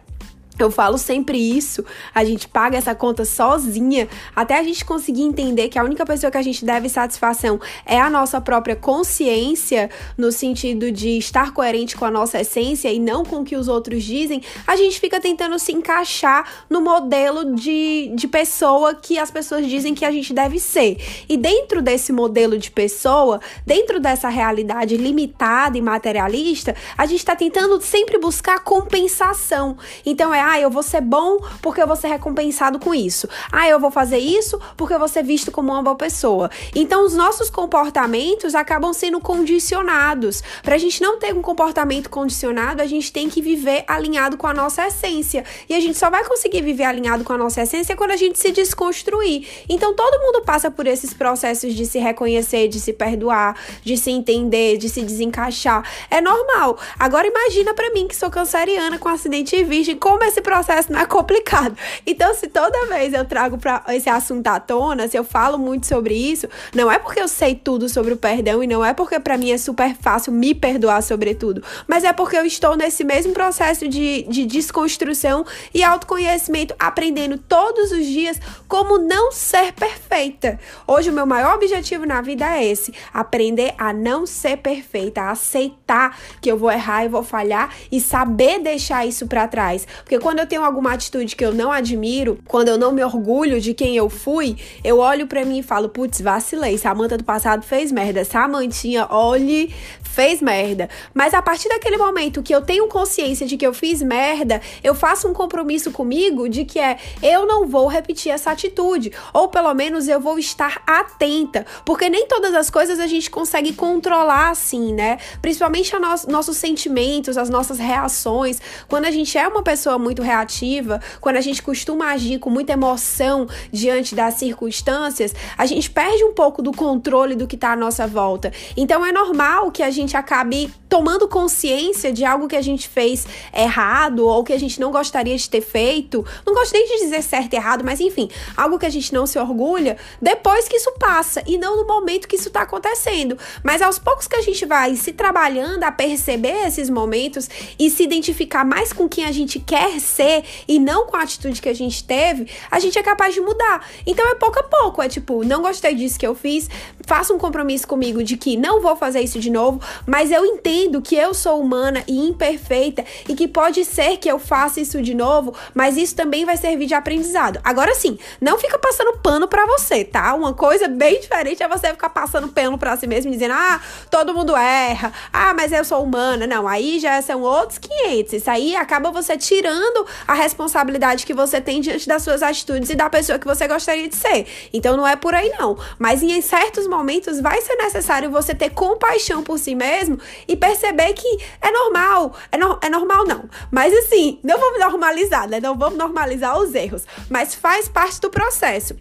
Eu 0.56 0.70
falo 0.70 0.96
sempre 0.98 1.36
isso, 1.36 1.84
a 2.14 2.24
gente 2.24 2.46
paga 2.46 2.78
essa 2.78 2.94
conta 2.94 3.24
sozinha, 3.24 4.08
até 4.36 4.56
a 4.56 4.62
gente 4.62 4.84
conseguir 4.84 5.22
entender 5.22 5.68
que 5.68 5.78
a 5.78 5.82
única 5.82 6.06
pessoa 6.06 6.30
que 6.30 6.38
a 6.38 6.42
gente 6.42 6.64
deve 6.64 6.88
satisfação 6.88 7.60
é 7.84 8.00
a 8.00 8.08
nossa 8.08 8.40
própria 8.40 8.76
consciência, 8.76 9.90
no 10.16 10.30
sentido 10.30 10.92
de 10.92 11.18
estar 11.18 11.52
coerente 11.52 11.96
com 11.96 12.04
a 12.04 12.10
nossa 12.10 12.40
essência 12.40 12.92
e 12.92 13.00
não 13.00 13.24
com 13.24 13.40
o 13.40 13.44
que 13.44 13.56
os 13.56 13.66
outros 13.66 14.04
dizem, 14.04 14.42
a 14.64 14.76
gente 14.76 15.00
fica 15.00 15.20
tentando 15.20 15.58
se 15.58 15.72
encaixar 15.72 16.48
no 16.70 16.80
modelo 16.80 17.56
de, 17.56 18.12
de 18.14 18.28
pessoa 18.28 18.94
que 18.94 19.18
as 19.18 19.32
pessoas 19.32 19.66
dizem 19.66 19.92
que 19.92 20.04
a 20.04 20.10
gente 20.12 20.32
deve 20.32 20.60
ser. 20.60 20.98
E 21.28 21.36
dentro 21.36 21.82
desse 21.82 22.12
modelo 22.12 22.56
de 22.56 22.70
pessoa, 22.70 23.40
dentro 23.66 23.98
dessa 23.98 24.28
realidade 24.28 24.96
limitada 24.96 25.76
e 25.76 25.82
materialista, 25.82 26.76
a 26.96 27.06
gente 27.06 27.18
está 27.18 27.34
tentando 27.34 27.80
sempre 27.80 28.18
buscar 28.18 28.60
compensação. 28.60 29.76
Então 30.06 30.32
é 30.32 30.43
ah, 30.44 30.60
eu 30.60 30.68
vou 30.68 30.82
ser 30.82 31.00
bom 31.00 31.38
porque 31.62 31.80
eu 31.80 31.86
vou 31.86 31.96
ser 31.96 32.08
recompensado 32.08 32.78
com 32.78 32.94
isso. 32.94 33.26
Ah, 33.50 33.66
eu 33.66 33.80
vou 33.80 33.90
fazer 33.90 34.18
isso 34.18 34.60
porque 34.76 34.92
eu 34.92 34.98
vou 34.98 35.08
ser 35.08 35.22
visto 35.22 35.50
como 35.50 35.72
uma 35.72 35.82
boa 35.82 35.96
pessoa. 35.96 36.50
Então, 36.74 37.04
os 37.06 37.14
nossos 37.14 37.48
comportamentos 37.48 38.54
acabam 38.54 38.92
sendo 38.92 39.20
condicionados. 39.20 40.42
Para 40.62 40.74
a 40.74 40.78
gente 40.78 41.00
não 41.00 41.18
ter 41.18 41.34
um 41.34 41.40
comportamento 41.40 42.10
condicionado, 42.10 42.82
a 42.82 42.86
gente 42.86 43.10
tem 43.10 43.28
que 43.30 43.40
viver 43.40 43.84
alinhado 43.86 44.36
com 44.36 44.46
a 44.46 44.52
nossa 44.52 44.86
essência. 44.86 45.44
E 45.68 45.74
a 45.74 45.80
gente 45.80 45.96
só 45.96 46.10
vai 46.10 46.24
conseguir 46.24 46.60
viver 46.60 46.84
alinhado 46.84 47.24
com 47.24 47.32
a 47.32 47.38
nossa 47.38 47.62
essência 47.62 47.96
quando 47.96 48.10
a 48.10 48.16
gente 48.16 48.38
se 48.38 48.50
desconstruir. 48.52 49.48
Então, 49.68 49.94
todo 49.94 50.20
mundo 50.20 50.42
passa 50.44 50.70
por 50.70 50.86
esses 50.86 51.14
processos 51.14 51.74
de 51.74 51.86
se 51.86 51.98
reconhecer, 51.98 52.68
de 52.68 52.80
se 52.80 52.92
perdoar, 52.92 53.56
de 53.82 53.96
se 53.96 54.10
entender, 54.10 54.76
de 54.76 54.90
se 54.90 55.00
desencaixar. 55.00 55.82
É 56.10 56.20
normal. 56.20 56.78
Agora, 56.98 57.26
imagina 57.26 57.72
para 57.72 57.90
mim 57.90 58.06
que 58.06 58.14
sou 58.14 58.30
canceriana 58.30 58.98
com 58.98 59.08
acidente 59.08 59.62
virgem, 59.64 59.96
como 59.96 60.22
é 60.22 60.33
esse 60.34 60.42
processo 60.42 60.92
não 60.92 61.00
é 61.00 61.06
complicado. 61.06 61.76
Então, 62.04 62.34
se 62.34 62.48
toda 62.48 62.86
vez 62.86 63.12
eu 63.12 63.24
trago 63.24 63.56
para 63.56 63.84
esse 63.90 64.10
assunto 64.10 64.46
à 64.48 64.58
tona, 64.58 65.06
se 65.06 65.16
eu 65.16 65.22
falo 65.22 65.56
muito 65.56 65.86
sobre 65.86 66.14
isso, 66.14 66.48
não 66.74 66.90
é 66.90 66.98
porque 66.98 67.20
eu 67.20 67.28
sei 67.28 67.54
tudo 67.54 67.88
sobre 67.88 68.12
o 68.12 68.16
perdão 68.16 68.62
e 68.62 68.66
não 68.66 68.84
é 68.84 68.92
porque 68.92 69.18
para 69.20 69.38
mim 69.38 69.52
é 69.52 69.58
super 69.58 69.94
fácil 69.94 70.32
me 70.32 70.52
perdoar 70.52 71.02
sobre 71.02 71.34
tudo, 71.34 71.62
mas 71.86 72.02
é 72.02 72.12
porque 72.12 72.36
eu 72.36 72.44
estou 72.44 72.76
nesse 72.76 73.04
mesmo 73.04 73.32
processo 73.32 73.86
de, 73.86 74.24
de 74.24 74.44
desconstrução 74.44 75.46
e 75.72 75.84
autoconhecimento, 75.84 76.74
aprendendo 76.78 77.38
todos 77.38 77.92
os 77.92 78.04
dias 78.04 78.40
como 78.66 78.98
não 78.98 79.30
ser 79.30 79.72
perfeita. 79.72 80.58
Hoje, 80.86 81.10
o 81.10 81.12
meu 81.12 81.26
maior 81.26 81.54
objetivo 81.54 82.04
na 82.04 82.20
vida 82.20 82.44
é 82.56 82.64
esse: 82.64 82.92
aprender 83.12 83.74
a 83.78 83.92
não 83.92 84.26
ser 84.26 84.56
perfeita, 84.56 85.22
a 85.22 85.30
aceitar 85.30 86.18
que 86.40 86.50
eu 86.50 86.58
vou 86.58 86.72
errar 86.72 87.04
e 87.04 87.08
vou 87.08 87.22
falhar 87.22 87.72
e 87.92 88.00
saber 88.00 88.58
deixar 88.58 89.06
isso 89.06 89.28
para 89.28 89.46
trás. 89.46 89.86
Porque 90.02 90.18
quando 90.24 90.38
eu 90.38 90.46
tenho 90.46 90.64
alguma 90.64 90.94
atitude 90.94 91.36
que 91.36 91.44
eu 91.44 91.52
não 91.52 91.70
admiro, 91.70 92.38
quando 92.48 92.68
eu 92.68 92.78
não 92.78 92.92
me 92.92 93.04
orgulho 93.04 93.60
de 93.60 93.74
quem 93.74 93.94
eu 93.94 94.08
fui, 94.08 94.56
eu 94.82 94.98
olho 94.98 95.26
para 95.26 95.44
mim 95.44 95.58
e 95.58 95.62
falo, 95.62 95.90
putz, 95.90 96.18
vacilei. 96.18 96.78
Samanta 96.78 97.18
do 97.18 97.24
passado 97.24 97.62
fez 97.62 97.92
merda. 97.92 98.24
Samantinha, 98.24 99.06
olhe, 99.10 99.70
fez 100.14 100.40
merda. 100.40 100.88
Mas 101.12 101.34
a 101.34 101.42
partir 101.42 101.68
daquele 101.68 101.98
momento 101.98 102.42
que 102.42 102.54
eu 102.54 102.62
tenho 102.62 102.86
consciência 102.86 103.46
de 103.46 103.56
que 103.58 103.66
eu 103.66 103.74
fiz 103.74 104.00
merda, 104.00 104.62
eu 104.82 104.94
faço 104.94 105.28
um 105.28 105.34
compromisso 105.34 105.90
comigo 105.90 106.48
de 106.48 106.64
que 106.64 106.78
é 106.78 106.96
eu 107.20 107.46
não 107.46 107.66
vou 107.66 107.86
repetir 107.88 108.32
essa 108.32 108.52
atitude, 108.52 109.12
ou 109.32 109.48
pelo 109.48 109.74
menos 109.74 110.08
eu 110.08 110.20
vou 110.20 110.38
estar 110.38 110.82
atenta, 110.86 111.66
porque 111.84 112.08
nem 112.08 112.26
todas 112.28 112.54
as 112.54 112.70
coisas 112.70 113.00
a 113.00 113.06
gente 113.06 113.28
consegue 113.28 113.72
controlar 113.72 114.50
assim, 114.50 114.94
né? 114.94 115.18
Principalmente 115.42 115.92
no 115.94 116.14
nossos 116.28 116.56
sentimentos, 116.56 117.36
as 117.36 117.50
nossas 117.50 117.78
reações. 117.78 118.60
Quando 118.88 119.06
a 119.06 119.10
gente 119.10 119.36
é 119.36 119.46
uma 119.48 119.62
pessoa 119.62 119.98
muito 119.98 120.13
muito 120.14 120.22
reativa, 120.22 121.00
quando 121.20 121.36
a 121.36 121.40
gente 121.40 121.60
costuma 121.60 122.12
agir 122.12 122.38
com 122.38 122.48
muita 122.48 122.72
emoção 122.72 123.48
diante 123.72 124.14
das 124.14 124.34
circunstâncias, 124.34 125.34
a 125.58 125.66
gente 125.66 125.90
perde 125.90 126.22
um 126.22 126.32
pouco 126.32 126.62
do 126.62 126.70
controle 126.70 127.34
do 127.34 127.48
que 127.48 127.56
está 127.56 127.72
à 127.72 127.76
nossa 127.76 128.06
volta. 128.06 128.52
Então 128.76 129.04
é 129.04 129.10
normal 129.10 129.72
que 129.72 129.82
a 129.82 129.90
gente 129.90 130.16
acabe 130.16 130.72
tomando 130.88 131.26
consciência 131.26 132.12
de 132.12 132.24
algo 132.24 132.46
que 132.46 132.54
a 132.54 132.62
gente 132.62 132.86
fez 132.86 133.26
errado 133.52 134.24
ou 134.24 134.44
que 134.44 134.52
a 134.52 134.58
gente 134.58 134.78
não 134.78 134.92
gostaria 134.92 135.36
de 135.36 135.50
ter 135.50 135.60
feito. 135.60 136.24
Não 136.46 136.54
gosto 136.54 136.72
nem 136.72 136.86
de 136.86 137.02
dizer 137.02 137.20
certo 137.22 137.52
e 137.52 137.56
errado, 137.56 137.82
mas 137.84 137.98
enfim, 137.98 138.30
algo 138.56 138.78
que 138.78 138.86
a 138.86 138.90
gente 138.90 139.12
não 139.12 139.26
se 139.26 139.36
orgulha 139.36 139.96
depois 140.22 140.68
que 140.68 140.76
isso 140.76 140.92
passa 140.92 141.42
e 141.48 141.58
não 141.58 141.76
no 141.76 141.86
momento 141.86 142.28
que 142.28 142.36
isso 142.36 142.46
está 142.46 142.62
acontecendo. 142.62 143.36
Mas 143.64 143.82
aos 143.82 143.98
poucos 143.98 144.28
que 144.28 144.36
a 144.36 144.42
gente 144.42 144.64
vai 144.64 144.94
se 144.94 145.12
trabalhando 145.12 145.82
a 145.82 145.90
perceber 145.90 146.64
esses 146.64 146.88
momentos 146.88 147.50
e 147.76 147.90
se 147.90 148.04
identificar 148.04 148.64
mais 148.64 148.92
com 148.92 149.08
quem 149.08 149.24
a 149.24 149.32
gente 149.32 149.58
quer 149.58 149.98
ser 150.04 150.44
e 150.68 150.78
não 150.78 151.06
com 151.06 151.16
a 151.16 151.22
atitude 151.22 151.60
que 151.60 151.68
a 151.68 151.74
gente 151.74 152.04
teve, 152.04 152.48
a 152.70 152.78
gente 152.78 152.98
é 152.98 153.02
capaz 153.02 153.34
de 153.34 153.40
mudar. 153.40 153.86
Então 154.06 154.26
é 154.28 154.34
pouco 154.34 154.58
a 154.58 154.62
pouco, 154.62 155.02
é 155.02 155.08
tipo, 155.08 155.44
não 155.44 155.62
gostei 155.62 155.94
disso 155.94 156.18
que 156.18 156.26
eu 156.26 156.34
fiz, 156.34 156.68
faça 157.06 157.32
um 157.32 157.38
compromisso 157.38 157.86
comigo 157.86 158.22
de 158.22 158.36
que 158.36 158.56
não 158.56 158.80
vou 158.80 158.96
fazer 158.96 159.20
isso 159.20 159.38
de 159.38 159.50
novo, 159.50 159.80
mas 160.06 160.30
eu 160.30 160.44
entendo 160.44 161.02
que 161.02 161.16
eu 161.16 161.34
sou 161.34 161.60
humana 161.60 162.02
e 162.06 162.18
imperfeita 162.28 163.04
e 163.28 163.34
que 163.34 163.48
pode 163.48 163.84
ser 163.84 164.16
que 164.16 164.30
eu 164.30 164.38
faça 164.38 164.80
isso 164.80 165.00
de 165.02 165.14
novo, 165.14 165.54
mas 165.74 165.96
isso 165.96 166.14
também 166.14 166.44
vai 166.44 166.56
servir 166.56 166.86
de 166.86 166.94
aprendizado. 166.94 167.60
Agora 167.64 167.94
sim, 167.94 168.18
não 168.40 168.58
fica 168.58 168.78
passando 168.78 169.18
pano 169.18 169.48
para 169.48 169.66
você, 169.66 170.04
tá? 170.04 170.34
Uma 170.34 170.52
coisa 170.54 170.88
bem 170.88 171.20
diferente 171.20 171.62
é 171.62 171.68
você 171.68 171.88
ficar 171.88 172.10
passando 172.10 172.48
pano 172.48 172.78
para 172.78 172.96
si 172.96 173.06
mesmo 173.06 173.30
dizendo: 173.30 173.54
"Ah, 173.54 173.80
todo 174.10 174.34
mundo 174.34 174.56
erra. 174.56 175.12
Ah, 175.32 175.54
mas 175.54 175.72
eu 175.72 175.84
sou 175.84 176.02
humana". 176.02 176.46
Não, 176.46 176.66
aí 176.66 176.98
já 176.98 177.20
são 177.22 177.42
outros 177.42 177.78
500. 177.78 178.32
Isso 178.34 178.50
aí 178.50 178.76
acaba 178.76 179.10
você 179.10 179.36
tirando 179.36 179.93
a 180.26 180.34
responsabilidade 180.34 181.26
que 181.26 181.34
você 181.34 181.60
tem 181.60 181.80
diante 181.80 182.08
das 182.08 182.22
suas 182.22 182.42
atitudes 182.42 182.90
e 182.90 182.94
da 182.94 183.08
pessoa 183.08 183.38
que 183.38 183.46
você 183.46 183.68
gostaria 183.68 184.08
de 184.08 184.16
ser. 184.16 184.46
Então 184.72 184.96
não 184.96 185.06
é 185.06 185.16
por 185.16 185.34
aí 185.34 185.52
não. 185.58 185.78
Mas 185.98 186.22
em 186.22 186.40
certos 186.40 186.86
momentos 186.86 187.40
vai 187.40 187.60
ser 187.60 187.76
necessário 187.76 188.30
você 188.30 188.54
ter 188.54 188.70
compaixão 188.70 189.42
por 189.42 189.58
si 189.58 189.74
mesmo 189.74 190.18
e 190.48 190.56
perceber 190.56 191.12
que 191.12 191.38
é 191.60 191.70
normal. 191.70 192.34
É, 192.50 192.56
no, 192.56 192.78
é 192.80 192.88
normal 192.88 193.24
não. 193.26 193.48
Mas 193.70 193.92
assim, 193.94 194.38
não 194.42 194.58
vamos 194.58 194.80
normalizar, 194.80 195.48
né? 195.48 195.60
Não 195.60 195.76
vamos 195.76 195.98
normalizar 195.98 196.58
os 196.58 196.74
erros. 196.74 197.04
Mas 197.28 197.54
faz 197.54 197.88
parte 197.88 198.20
do 198.20 198.30
processo. 198.30 198.96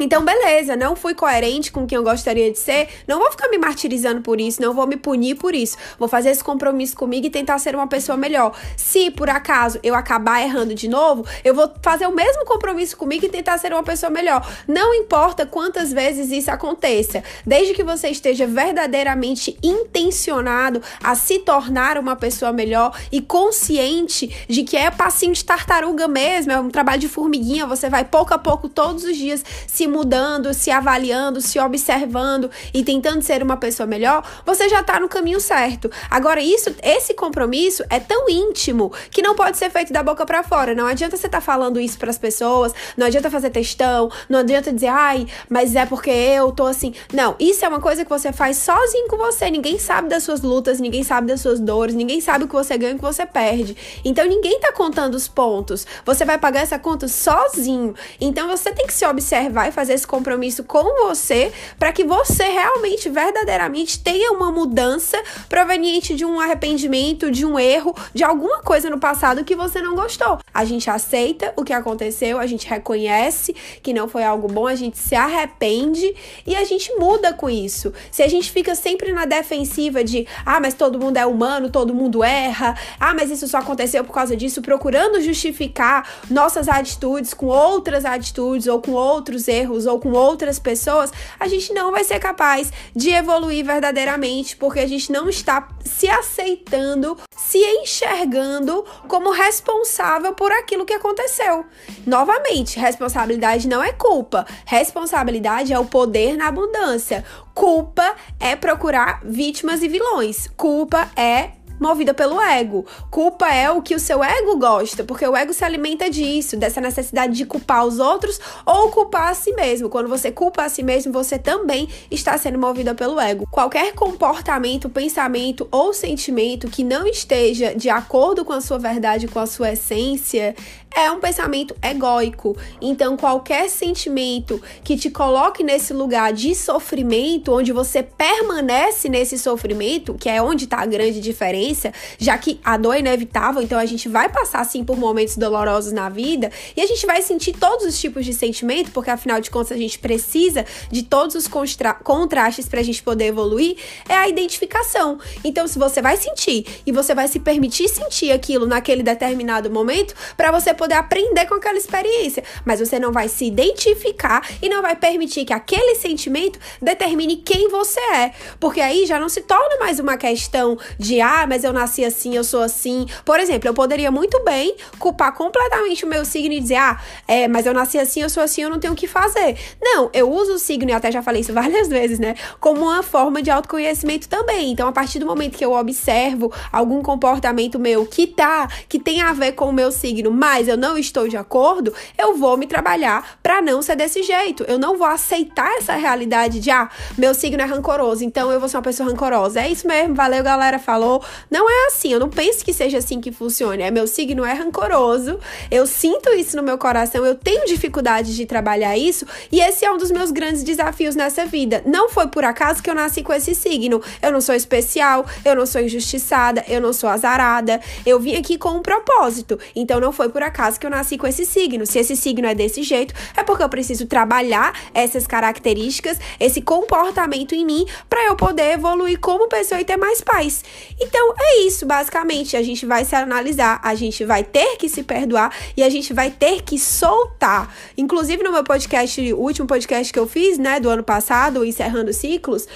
Então, 0.00 0.24
beleza, 0.24 0.74
não 0.74 0.96
fui 0.96 1.14
coerente 1.14 1.70
com 1.70 1.86
quem 1.86 1.96
eu 1.96 2.02
gostaria 2.02 2.50
de 2.50 2.58
ser, 2.58 2.88
não 3.06 3.18
vou 3.18 3.30
ficar 3.30 3.48
me 3.50 3.58
martirizando 3.58 4.22
por 4.22 4.40
isso, 4.40 4.62
não 4.62 4.72
vou 4.72 4.86
me 4.86 4.96
punir 4.96 5.34
por 5.34 5.54
isso. 5.54 5.76
Vou 5.98 6.08
fazer 6.08 6.30
esse 6.30 6.42
compromisso 6.42 6.96
comigo 6.96 7.26
e 7.26 7.30
tentar 7.30 7.58
ser 7.58 7.74
uma 7.74 7.86
pessoa 7.86 8.16
melhor. 8.16 8.56
Se 8.78 9.10
por 9.10 9.28
acaso 9.28 9.78
eu 9.82 9.94
acabar 9.94 10.40
errando 10.40 10.74
de 10.74 10.88
novo, 10.88 11.26
eu 11.44 11.54
vou 11.54 11.70
fazer 11.82 12.06
o 12.06 12.14
mesmo 12.14 12.46
compromisso 12.46 12.96
comigo 12.96 13.26
e 13.26 13.28
tentar 13.28 13.58
ser 13.58 13.74
uma 13.74 13.82
pessoa 13.82 14.08
melhor. 14.08 14.48
Não 14.66 14.94
importa 14.94 15.44
quantas 15.44 15.92
vezes 15.92 16.30
isso 16.30 16.50
aconteça, 16.50 17.22
desde 17.44 17.74
que 17.74 17.84
você 17.84 18.08
esteja 18.08 18.46
verdadeiramente 18.46 19.58
intencionado 19.62 20.82
a 21.04 21.14
se 21.14 21.40
tornar 21.40 21.98
uma 21.98 22.16
pessoa 22.16 22.52
melhor 22.52 22.98
e 23.12 23.20
consciente 23.20 24.46
de 24.48 24.62
que 24.62 24.78
é 24.78 24.90
passinho 24.90 25.34
de 25.34 25.44
tartaruga 25.44 26.08
mesmo, 26.08 26.52
é 26.52 26.58
um 26.58 26.70
trabalho 26.70 27.00
de 27.00 27.08
formiguinha, 27.08 27.66
você 27.66 27.90
vai 27.90 28.04
pouco 28.04 28.32
a 28.32 28.38
pouco 28.38 28.66
todos 28.66 29.04
os 29.04 29.16
dias 29.16 29.44
se 29.66 29.89
mudando, 29.90 30.54
se 30.54 30.70
avaliando, 30.70 31.40
se 31.40 31.58
observando 31.58 32.50
e 32.72 32.82
tentando 32.82 33.22
ser 33.22 33.42
uma 33.42 33.56
pessoa 33.56 33.86
melhor, 33.86 34.24
você 34.46 34.68
já 34.68 34.82
tá 34.82 34.98
no 34.98 35.08
caminho 35.08 35.40
certo. 35.40 35.90
Agora, 36.10 36.40
isso, 36.40 36.74
esse 36.82 37.14
compromisso 37.14 37.84
é 37.90 38.00
tão 38.00 38.28
íntimo 38.28 38.92
que 39.10 39.22
não 39.22 39.34
pode 39.34 39.58
ser 39.58 39.70
feito 39.70 39.92
da 39.92 40.02
boca 40.02 40.24
para 40.24 40.42
fora. 40.42 40.74
Não 40.74 40.86
adianta 40.86 41.16
você 41.16 41.26
estar 41.26 41.38
tá 41.38 41.44
falando 41.44 41.80
isso 41.80 41.98
para 41.98 42.10
as 42.10 42.18
pessoas, 42.18 42.72
não 42.96 43.06
adianta 43.06 43.30
fazer 43.30 43.50
textão, 43.50 44.10
não 44.28 44.38
adianta 44.38 44.72
dizer, 44.72 44.88
ai, 44.88 45.26
mas 45.48 45.74
é 45.74 45.84
porque 45.84 46.10
eu 46.10 46.52
tô 46.52 46.66
assim. 46.66 46.94
Não, 47.12 47.34
isso 47.38 47.64
é 47.64 47.68
uma 47.68 47.80
coisa 47.80 48.04
que 48.04 48.10
você 48.10 48.32
faz 48.32 48.56
sozinho 48.58 49.08
com 49.08 49.16
você. 49.16 49.50
Ninguém 49.50 49.78
sabe 49.78 50.08
das 50.08 50.22
suas 50.22 50.40
lutas, 50.40 50.80
ninguém 50.80 51.02
sabe 51.02 51.26
das 51.26 51.40
suas 51.40 51.58
dores, 51.58 51.94
ninguém 51.94 52.20
sabe 52.20 52.44
o 52.44 52.48
que 52.48 52.54
você 52.54 52.78
ganha 52.78 52.92
e 52.92 52.94
o 52.94 52.98
que 52.98 53.04
você 53.04 53.26
perde. 53.26 53.76
Então, 54.04 54.26
ninguém 54.26 54.60
tá 54.60 54.72
contando 54.72 55.14
os 55.14 55.26
pontos. 55.26 55.86
Você 56.04 56.24
vai 56.24 56.38
pagar 56.38 56.60
essa 56.60 56.78
conta 56.78 57.08
sozinho. 57.08 57.94
Então, 58.20 58.48
você 58.48 58.72
tem 58.72 58.86
que 58.86 58.92
se 58.92 59.04
observar 59.04 59.68
e 59.68 59.72
fazer 59.72 59.79
esse 59.88 60.06
compromisso 60.06 60.64
com 60.64 61.06
você 61.06 61.52
para 61.78 61.92
que 61.92 62.04
você 62.04 62.44
realmente, 62.44 63.08
verdadeiramente 63.08 64.00
tenha 64.00 64.32
uma 64.32 64.50
mudança 64.50 65.20
proveniente 65.48 66.14
de 66.14 66.24
um 66.24 66.40
arrependimento, 66.40 67.30
de 67.30 67.46
um 67.46 67.58
erro, 67.58 67.94
de 68.12 68.24
alguma 68.24 68.60
coisa 68.60 68.90
no 68.90 68.98
passado 68.98 69.44
que 69.44 69.56
você 69.56 69.80
não 69.80 69.94
gostou. 69.94 70.38
A 70.52 70.64
gente 70.64 70.90
aceita 70.90 71.52
o 71.56 71.64
que 71.64 71.72
aconteceu, 71.72 72.38
a 72.38 72.46
gente 72.46 72.66
reconhece 72.66 73.54
que 73.82 73.92
não 73.92 74.08
foi 74.08 74.24
algo 74.24 74.48
bom, 74.48 74.66
a 74.66 74.74
gente 74.74 74.98
se 74.98 75.14
arrepende 75.14 76.14
e 76.46 76.56
a 76.56 76.64
gente 76.64 76.92
muda 76.96 77.32
com 77.32 77.48
isso. 77.48 77.92
Se 78.10 78.22
a 78.22 78.28
gente 78.28 78.50
fica 78.50 78.74
sempre 78.74 79.12
na 79.12 79.24
defensiva 79.24 80.02
de, 80.02 80.26
ah, 80.44 80.60
mas 80.60 80.74
todo 80.74 80.98
mundo 80.98 81.16
é 81.16 81.26
humano, 81.26 81.70
todo 81.70 81.94
mundo 81.94 82.24
erra, 82.24 82.76
ah, 82.98 83.14
mas 83.14 83.30
isso 83.30 83.46
só 83.46 83.58
aconteceu 83.58 84.04
por 84.04 84.12
causa 84.12 84.36
disso, 84.36 84.60
procurando 84.60 85.20
justificar 85.20 86.08
nossas 86.28 86.68
atitudes 86.68 87.32
com 87.32 87.46
outras 87.46 88.04
atitudes 88.04 88.66
ou 88.66 88.80
com 88.80 88.92
outros 88.92 89.46
erros 89.48 89.59
erros 89.60 89.86
ou 89.86 89.98
com 89.98 90.12
outras 90.12 90.58
pessoas, 90.58 91.12
a 91.38 91.46
gente 91.46 91.72
não 91.72 91.90
vai 91.90 92.04
ser 92.04 92.18
capaz 92.18 92.72
de 92.94 93.10
evoluir 93.10 93.64
verdadeiramente, 93.64 94.56
porque 94.56 94.80
a 94.80 94.86
gente 94.86 95.12
não 95.12 95.28
está 95.28 95.68
se 95.84 96.08
aceitando, 96.08 97.16
se 97.36 97.58
enxergando 97.58 98.84
como 99.08 99.30
responsável 99.30 100.34
por 100.34 100.50
aquilo 100.52 100.84
que 100.84 100.92
aconteceu. 100.92 101.64
Novamente, 102.06 102.78
responsabilidade 102.78 103.68
não 103.68 103.82
é 103.82 103.92
culpa, 103.92 104.46
responsabilidade 104.64 105.72
é 105.72 105.78
o 105.78 105.84
poder 105.84 106.36
na 106.36 106.48
abundância. 106.48 107.24
Culpa 107.54 108.14
é 108.38 108.56
procurar 108.56 109.20
vítimas 109.24 109.82
e 109.82 109.88
vilões. 109.88 110.48
Culpa 110.56 111.10
é 111.16 111.59
movida 111.80 112.12
pelo 112.12 112.40
ego. 112.40 112.84
Culpa 113.10 113.48
é 113.48 113.70
o 113.70 113.80
que 113.80 113.94
o 113.94 113.98
seu 113.98 114.22
ego 114.22 114.56
gosta, 114.58 115.02
porque 115.02 115.26
o 115.26 115.34
ego 115.34 115.52
se 115.52 115.64
alimenta 115.64 116.10
disso, 116.10 116.56
dessa 116.56 116.80
necessidade 116.80 117.32
de 117.32 117.46
culpar 117.46 117.86
os 117.86 117.98
outros 117.98 118.38
ou 118.66 118.90
culpar 118.90 119.28
a 119.30 119.34
si 119.34 119.52
mesmo. 119.52 119.88
Quando 119.88 120.08
você 120.08 120.30
culpa 120.30 120.64
a 120.64 120.68
si 120.68 120.82
mesmo, 120.82 121.12
você 121.12 121.38
também 121.38 121.88
está 122.10 122.36
sendo 122.36 122.58
movida 122.58 122.94
pelo 122.94 123.18
ego. 123.18 123.48
Qualquer 123.50 123.94
comportamento, 123.94 124.90
pensamento 124.90 125.66
ou 125.70 125.94
sentimento 125.94 126.68
que 126.68 126.84
não 126.84 127.06
esteja 127.06 127.74
de 127.74 127.88
acordo 127.88 128.44
com 128.44 128.52
a 128.52 128.60
sua 128.60 128.78
verdade, 128.78 129.26
com 129.26 129.38
a 129.38 129.46
sua 129.46 129.72
essência, 129.72 130.54
é 130.94 131.10
um 131.10 131.20
pensamento 131.20 131.74
egóico. 131.82 132.56
Então, 132.80 133.16
qualquer 133.16 133.68
sentimento 133.70 134.60
que 134.82 134.96
te 134.96 135.10
coloque 135.10 135.62
nesse 135.62 135.92
lugar 135.92 136.32
de 136.32 136.54
sofrimento, 136.54 137.52
onde 137.52 137.72
você 137.72 138.02
permanece 138.02 139.08
nesse 139.08 139.38
sofrimento, 139.38 140.14
que 140.14 140.28
é 140.28 140.42
onde 140.42 140.64
está 140.64 140.78
a 140.78 140.86
grande 140.86 141.20
diferença, 141.20 141.92
já 142.18 142.36
que 142.36 142.60
a 142.64 142.76
dor 142.76 142.94
é 142.94 143.00
inevitável, 143.00 143.62
então 143.62 143.78
a 143.78 143.86
gente 143.86 144.08
vai 144.08 144.28
passar 144.28 144.60
assim 144.60 144.84
por 144.84 144.96
momentos 144.96 145.36
dolorosos 145.36 145.92
na 145.92 146.08
vida 146.08 146.50
e 146.76 146.80
a 146.80 146.86
gente 146.86 147.06
vai 147.06 147.22
sentir 147.22 147.52
todos 147.52 147.86
os 147.86 147.98
tipos 147.98 148.24
de 148.24 148.32
sentimento, 148.32 148.90
porque 148.90 149.10
afinal 149.10 149.40
de 149.40 149.50
contas 149.50 149.72
a 149.72 149.76
gente 149.76 149.98
precisa 149.98 150.64
de 150.90 151.02
todos 151.02 151.36
os 151.36 151.46
contra 151.46 151.94
contrastes 151.94 152.68
para 152.68 152.80
a 152.80 152.82
gente 152.82 153.02
poder 153.02 153.26
evoluir, 153.26 153.76
é 154.08 154.14
a 154.14 154.28
identificação. 154.28 155.18
Então, 155.44 155.66
se 155.66 155.78
você 155.78 156.02
vai 156.02 156.16
sentir 156.16 156.66
e 156.84 156.90
você 156.90 157.14
vai 157.14 157.28
se 157.28 157.38
permitir 157.38 157.88
sentir 157.88 158.32
aquilo 158.32 158.66
naquele 158.66 159.02
determinado 159.02 159.70
momento, 159.70 160.14
para 160.36 160.50
você 160.50 160.74
poder 160.80 160.94
aprender 160.94 161.44
com 161.44 161.56
aquela 161.56 161.76
experiência, 161.76 162.42
mas 162.64 162.80
você 162.80 162.98
não 162.98 163.12
vai 163.12 163.28
se 163.28 163.44
identificar 163.44 164.48
e 164.62 164.68
não 164.70 164.80
vai 164.80 164.96
permitir 164.96 165.44
que 165.44 165.52
aquele 165.52 165.94
sentimento 165.94 166.58
determine 166.80 167.36
quem 167.36 167.68
você 167.68 168.00
é, 168.00 168.32
porque 168.58 168.80
aí 168.80 169.04
já 169.04 169.20
não 169.20 169.28
se 169.28 169.42
torna 169.42 169.76
mais 169.78 169.98
uma 170.00 170.16
questão 170.16 170.78
de 170.98 171.20
ah, 171.20 171.46
mas 171.46 171.64
eu 171.64 171.72
nasci 171.72 172.02
assim, 172.02 172.34
eu 172.34 172.42
sou 172.42 172.62
assim. 172.62 173.04
Por 173.26 173.38
exemplo, 173.38 173.68
eu 173.68 173.74
poderia 173.74 174.10
muito 174.10 174.42
bem 174.42 174.74
culpar 174.98 175.34
completamente 175.34 176.06
o 176.06 176.08
meu 176.08 176.24
signo 176.24 176.54
e 176.54 176.60
dizer 176.60 176.76
ah, 176.76 176.98
é, 177.28 177.46
mas 177.46 177.66
eu 177.66 177.74
nasci 177.74 177.98
assim, 177.98 178.22
eu 178.22 178.30
sou 178.30 178.42
assim, 178.42 178.62
eu 178.62 178.70
não 178.70 178.80
tenho 178.80 178.94
o 178.94 178.96
que 178.96 179.06
fazer. 179.06 179.58
Não, 179.82 180.08
eu 180.14 180.32
uso 180.32 180.54
o 180.54 180.58
signo 180.58 180.90
e 180.90 180.94
até 180.94 181.12
já 181.12 181.22
falei 181.22 181.42
isso 181.42 181.52
várias 181.52 181.88
vezes, 181.92 182.18
né, 182.18 182.34
como 182.58 182.82
uma 182.84 183.02
forma 183.02 183.42
de 183.42 183.50
autoconhecimento 183.50 184.30
também. 184.30 184.72
Então, 184.72 184.88
a 184.88 184.92
partir 184.92 185.18
do 185.18 185.26
momento 185.26 185.58
que 185.58 185.64
eu 185.64 185.72
observo 185.72 186.50
algum 186.72 187.02
comportamento 187.02 187.78
meu 187.78 188.06
que 188.06 188.26
tá, 188.26 188.66
que 188.88 188.98
tem 188.98 189.20
a 189.20 189.34
ver 189.34 189.52
com 189.52 189.68
o 189.68 189.72
meu 189.72 189.92
signo, 189.92 190.30
mas 190.30 190.69
eu 190.70 190.76
não 190.76 190.96
estou 190.96 191.28
de 191.28 191.36
acordo, 191.36 191.92
eu 192.16 192.36
vou 192.36 192.56
me 192.56 192.66
trabalhar 192.66 193.38
para 193.42 193.60
não 193.60 193.82
ser 193.82 193.96
desse 193.96 194.22
jeito. 194.22 194.64
Eu 194.68 194.78
não 194.78 194.96
vou 194.96 195.06
aceitar 195.06 195.76
essa 195.76 195.94
realidade 195.94 196.60
de, 196.60 196.70
ah, 196.70 196.88
meu 197.16 197.34
signo 197.34 197.60
é 197.60 197.64
rancoroso, 197.64 198.24
então 198.24 198.50
eu 198.50 198.60
vou 198.60 198.68
ser 198.68 198.76
uma 198.76 198.82
pessoa 198.82 199.08
rancorosa. 199.08 199.60
É 199.60 199.70
isso 199.70 199.86
mesmo, 199.86 200.14
valeu, 200.14 200.42
galera, 200.42 200.78
falou. 200.78 201.22
Não 201.50 201.68
é 201.68 201.86
assim, 201.88 202.12
eu 202.12 202.20
não 202.20 202.28
penso 202.28 202.64
que 202.64 202.72
seja 202.72 202.98
assim 202.98 203.20
que 203.20 203.32
funcione. 203.32 203.82
É 203.82 203.90
meu 203.90 204.06
signo 204.06 204.44
é 204.44 204.52
rancoroso, 204.52 205.38
eu 205.70 205.86
sinto 205.86 206.30
isso 206.30 206.56
no 206.56 206.62
meu 206.62 206.78
coração, 206.78 207.24
eu 207.24 207.34
tenho 207.34 207.66
dificuldade 207.66 208.34
de 208.34 208.46
trabalhar 208.46 208.96
isso, 208.96 209.26
e 209.50 209.60
esse 209.60 209.84
é 209.84 209.90
um 209.90 209.98
dos 209.98 210.10
meus 210.10 210.30
grandes 210.30 210.62
desafios 210.62 211.14
nessa 211.14 211.44
vida. 211.44 211.82
Não 211.84 212.08
foi 212.08 212.28
por 212.28 212.44
acaso 212.44 212.82
que 212.82 212.88
eu 212.88 212.94
nasci 212.94 213.22
com 213.22 213.32
esse 213.32 213.54
signo. 213.54 214.00
Eu 214.22 214.32
não 214.32 214.40
sou 214.40 214.54
especial, 214.54 215.26
eu 215.44 215.56
não 215.56 215.66
sou 215.66 215.80
injustiçada, 215.80 216.64
eu 216.68 216.80
não 216.80 216.92
sou 216.92 217.08
azarada. 217.08 217.80
Eu 218.04 218.20
vim 218.20 218.36
aqui 218.36 218.56
com 218.56 218.70
um 218.70 218.82
propósito. 218.82 219.58
Então 219.74 220.00
não 220.00 220.12
foi 220.12 220.28
por 220.28 220.42
acaso 220.42 220.59
acaso 220.60 220.78
que 220.78 220.86
eu 220.86 220.90
nasci 220.90 221.16
com 221.16 221.26
esse 221.26 221.46
signo. 221.46 221.86
Se 221.86 221.98
esse 221.98 222.14
signo 222.14 222.46
é 222.46 222.54
desse 222.54 222.82
jeito, 222.82 223.14
é 223.34 223.42
porque 223.42 223.62
eu 223.62 223.68
preciso 223.68 224.06
trabalhar 224.06 224.78
essas 224.92 225.26
características, 225.26 226.18
esse 226.38 226.60
comportamento 226.60 227.54
em 227.54 227.64
mim, 227.64 227.86
para 228.08 228.26
eu 228.26 228.36
poder 228.36 228.74
evoluir 228.74 229.18
como 229.18 229.48
pessoa 229.48 229.80
e 229.80 229.84
ter 229.84 229.96
mais 229.96 230.20
paz. 230.20 230.62
Então 231.00 231.34
é 231.38 231.60
isso, 231.60 231.86
basicamente. 231.86 232.56
A 232.56 232.62
gente 232.62 232.84
vai 232.84 233.04
se 233.04 233.16
analisar, 233.16 233.80
a 233.82 233.94
gente 233.94 234.24
vai 234.24 234.44
ter 234.44 234.76
que 234.76 234.88
se 234.88 235.02
perdoar 235.02 235.54
e 235.76 235.82
a 235.82 235.88
gente 235.88 236.12
vai 236.12 236.30
ter 236.30 236.62
que 236.62 236.78
soltar. 236.78 237.74
Inclusive, 237.96 238.42
no 238.42 238.52
meu 238.52 238.62
podcast, 238.62 239.32
o 239.32 239.38
último 239.38 239.66
podcast 239.66 240.12
que 240.12 240.18
eu 240.18 240.26
fiz, 240.26 240.58
né, 240.58 240.78
do 240.78 240.90
ano 240.90 241.02
passado, 241.02 241.64
Encerrando 241.64 242.12
Ciclos, 242.12 242.68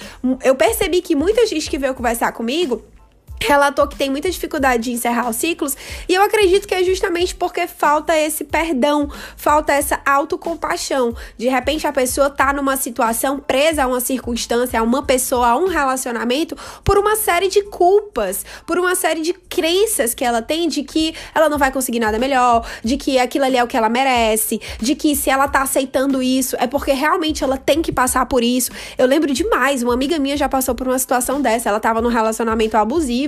eu 0.43 0.55
percebi 0.55 1.01
que 1.01 1.15
muita 1.15 1.45
gente 1.45 1.69
que 1.69 1.77
veio 1.77 1.93
conversar 1.93 2.31
comigo 2.31 2.81
relatou 3.41 3.87
que 3.87 3.95
tem 3.95 4.09
muita 4.09 4.29
dificuldade 4.29 4.83
de 4.83 4.91
encerrar 4.91 5.29
os 5.29 5.35
ciclos, 5.35 5.75
e 6.07 6.13
eu 6.13 6.21
acredito 6.21 6.67
que 6.67 6.73
é 6.73 6.83
justamente 6.83 7.35
porque 7.35 7.67
falta 7.67 8.17
esse 8.17 8.43
perdão, 8.43 9.09
falta 9.35 9.73
essa 9.73 9.99
autocompaixão. 10.05 11.15
De 11.37 11.47
repente 11.47 11.85
a 11.85 11.91
pessoa 11.91 12.29
tá 12.29 12.53
numa 12.53 12.77
situação 12.77 13.39
presa 13.39 13.83
a 13.83 13.87
uma 13.87 13.99
circunstância, 13.99 14.79
a 14.79 14.83
uma 14.83 15.03
pessoa, 15.03 15.49
a 15.49 15.57
um 15.57 15.67
relacionamento 15.67 16.55
por 16.83 16.97
uma 16.97 17.15
série 17.15 17.47
de 17.47 17.61
culpas, 17.63 18.45
por 18.65 18.77
uma 18.77 18.95
série 18.95 19.21
de 19.21 19.33
crenças 19.33 20.13
que 20.13 20.23
ela 20.23 20.41
tem 20.41 20.67
de 20.67 20.83
que 20.83 21.13
ela 21.33 21.49
não 21.49 21.57
vai 21.57 21.71
conseguir 21.71 21.99
nada 21.99 22.17
melhor, 22.17 22.65
de 22.83 22.97
que 22.97 23.19
aquilo 23.19 23.45
ali 23.45 23.57
é 23.57 23.63
o 23.63 23.67
que 23.67 23.77
ela 23.77 23.89
merece, 23.89 24.59
de 24.79 24.95
que 24.95 25.15
se 25.15 25.29
ela 25.29 25.47
tá 25.47 25.61
aceitando 25.61 26.21
isso 26.21 26.55
é 26.59 26.67
porque 26.67 26.93
realmente 26.93 27.43
ela 27.43 27.57
tem 27.57 27.81
que 27.81 27.91
passar 27.91 28.25
por 28.25 28.43
isso. 28.43 28.71
Eu 28.97 29.05
lembro 29.05 29.33
demais, 29.33 29.83
uma 29.83 29.93
amiga 29.93 30.17
minha 30.19 30.37
já 30.37 30.49
passou 30.49 30.73
por 30.73 30.87
uma 30.87 30.97
situação 30.97 31.41
dessa, 31.41 31.69
ela 31.69 31.79
tava 31.79 32.01
num 32.01 32.09
relacionamento 32.09 32.77
abusivo 32.77 33.24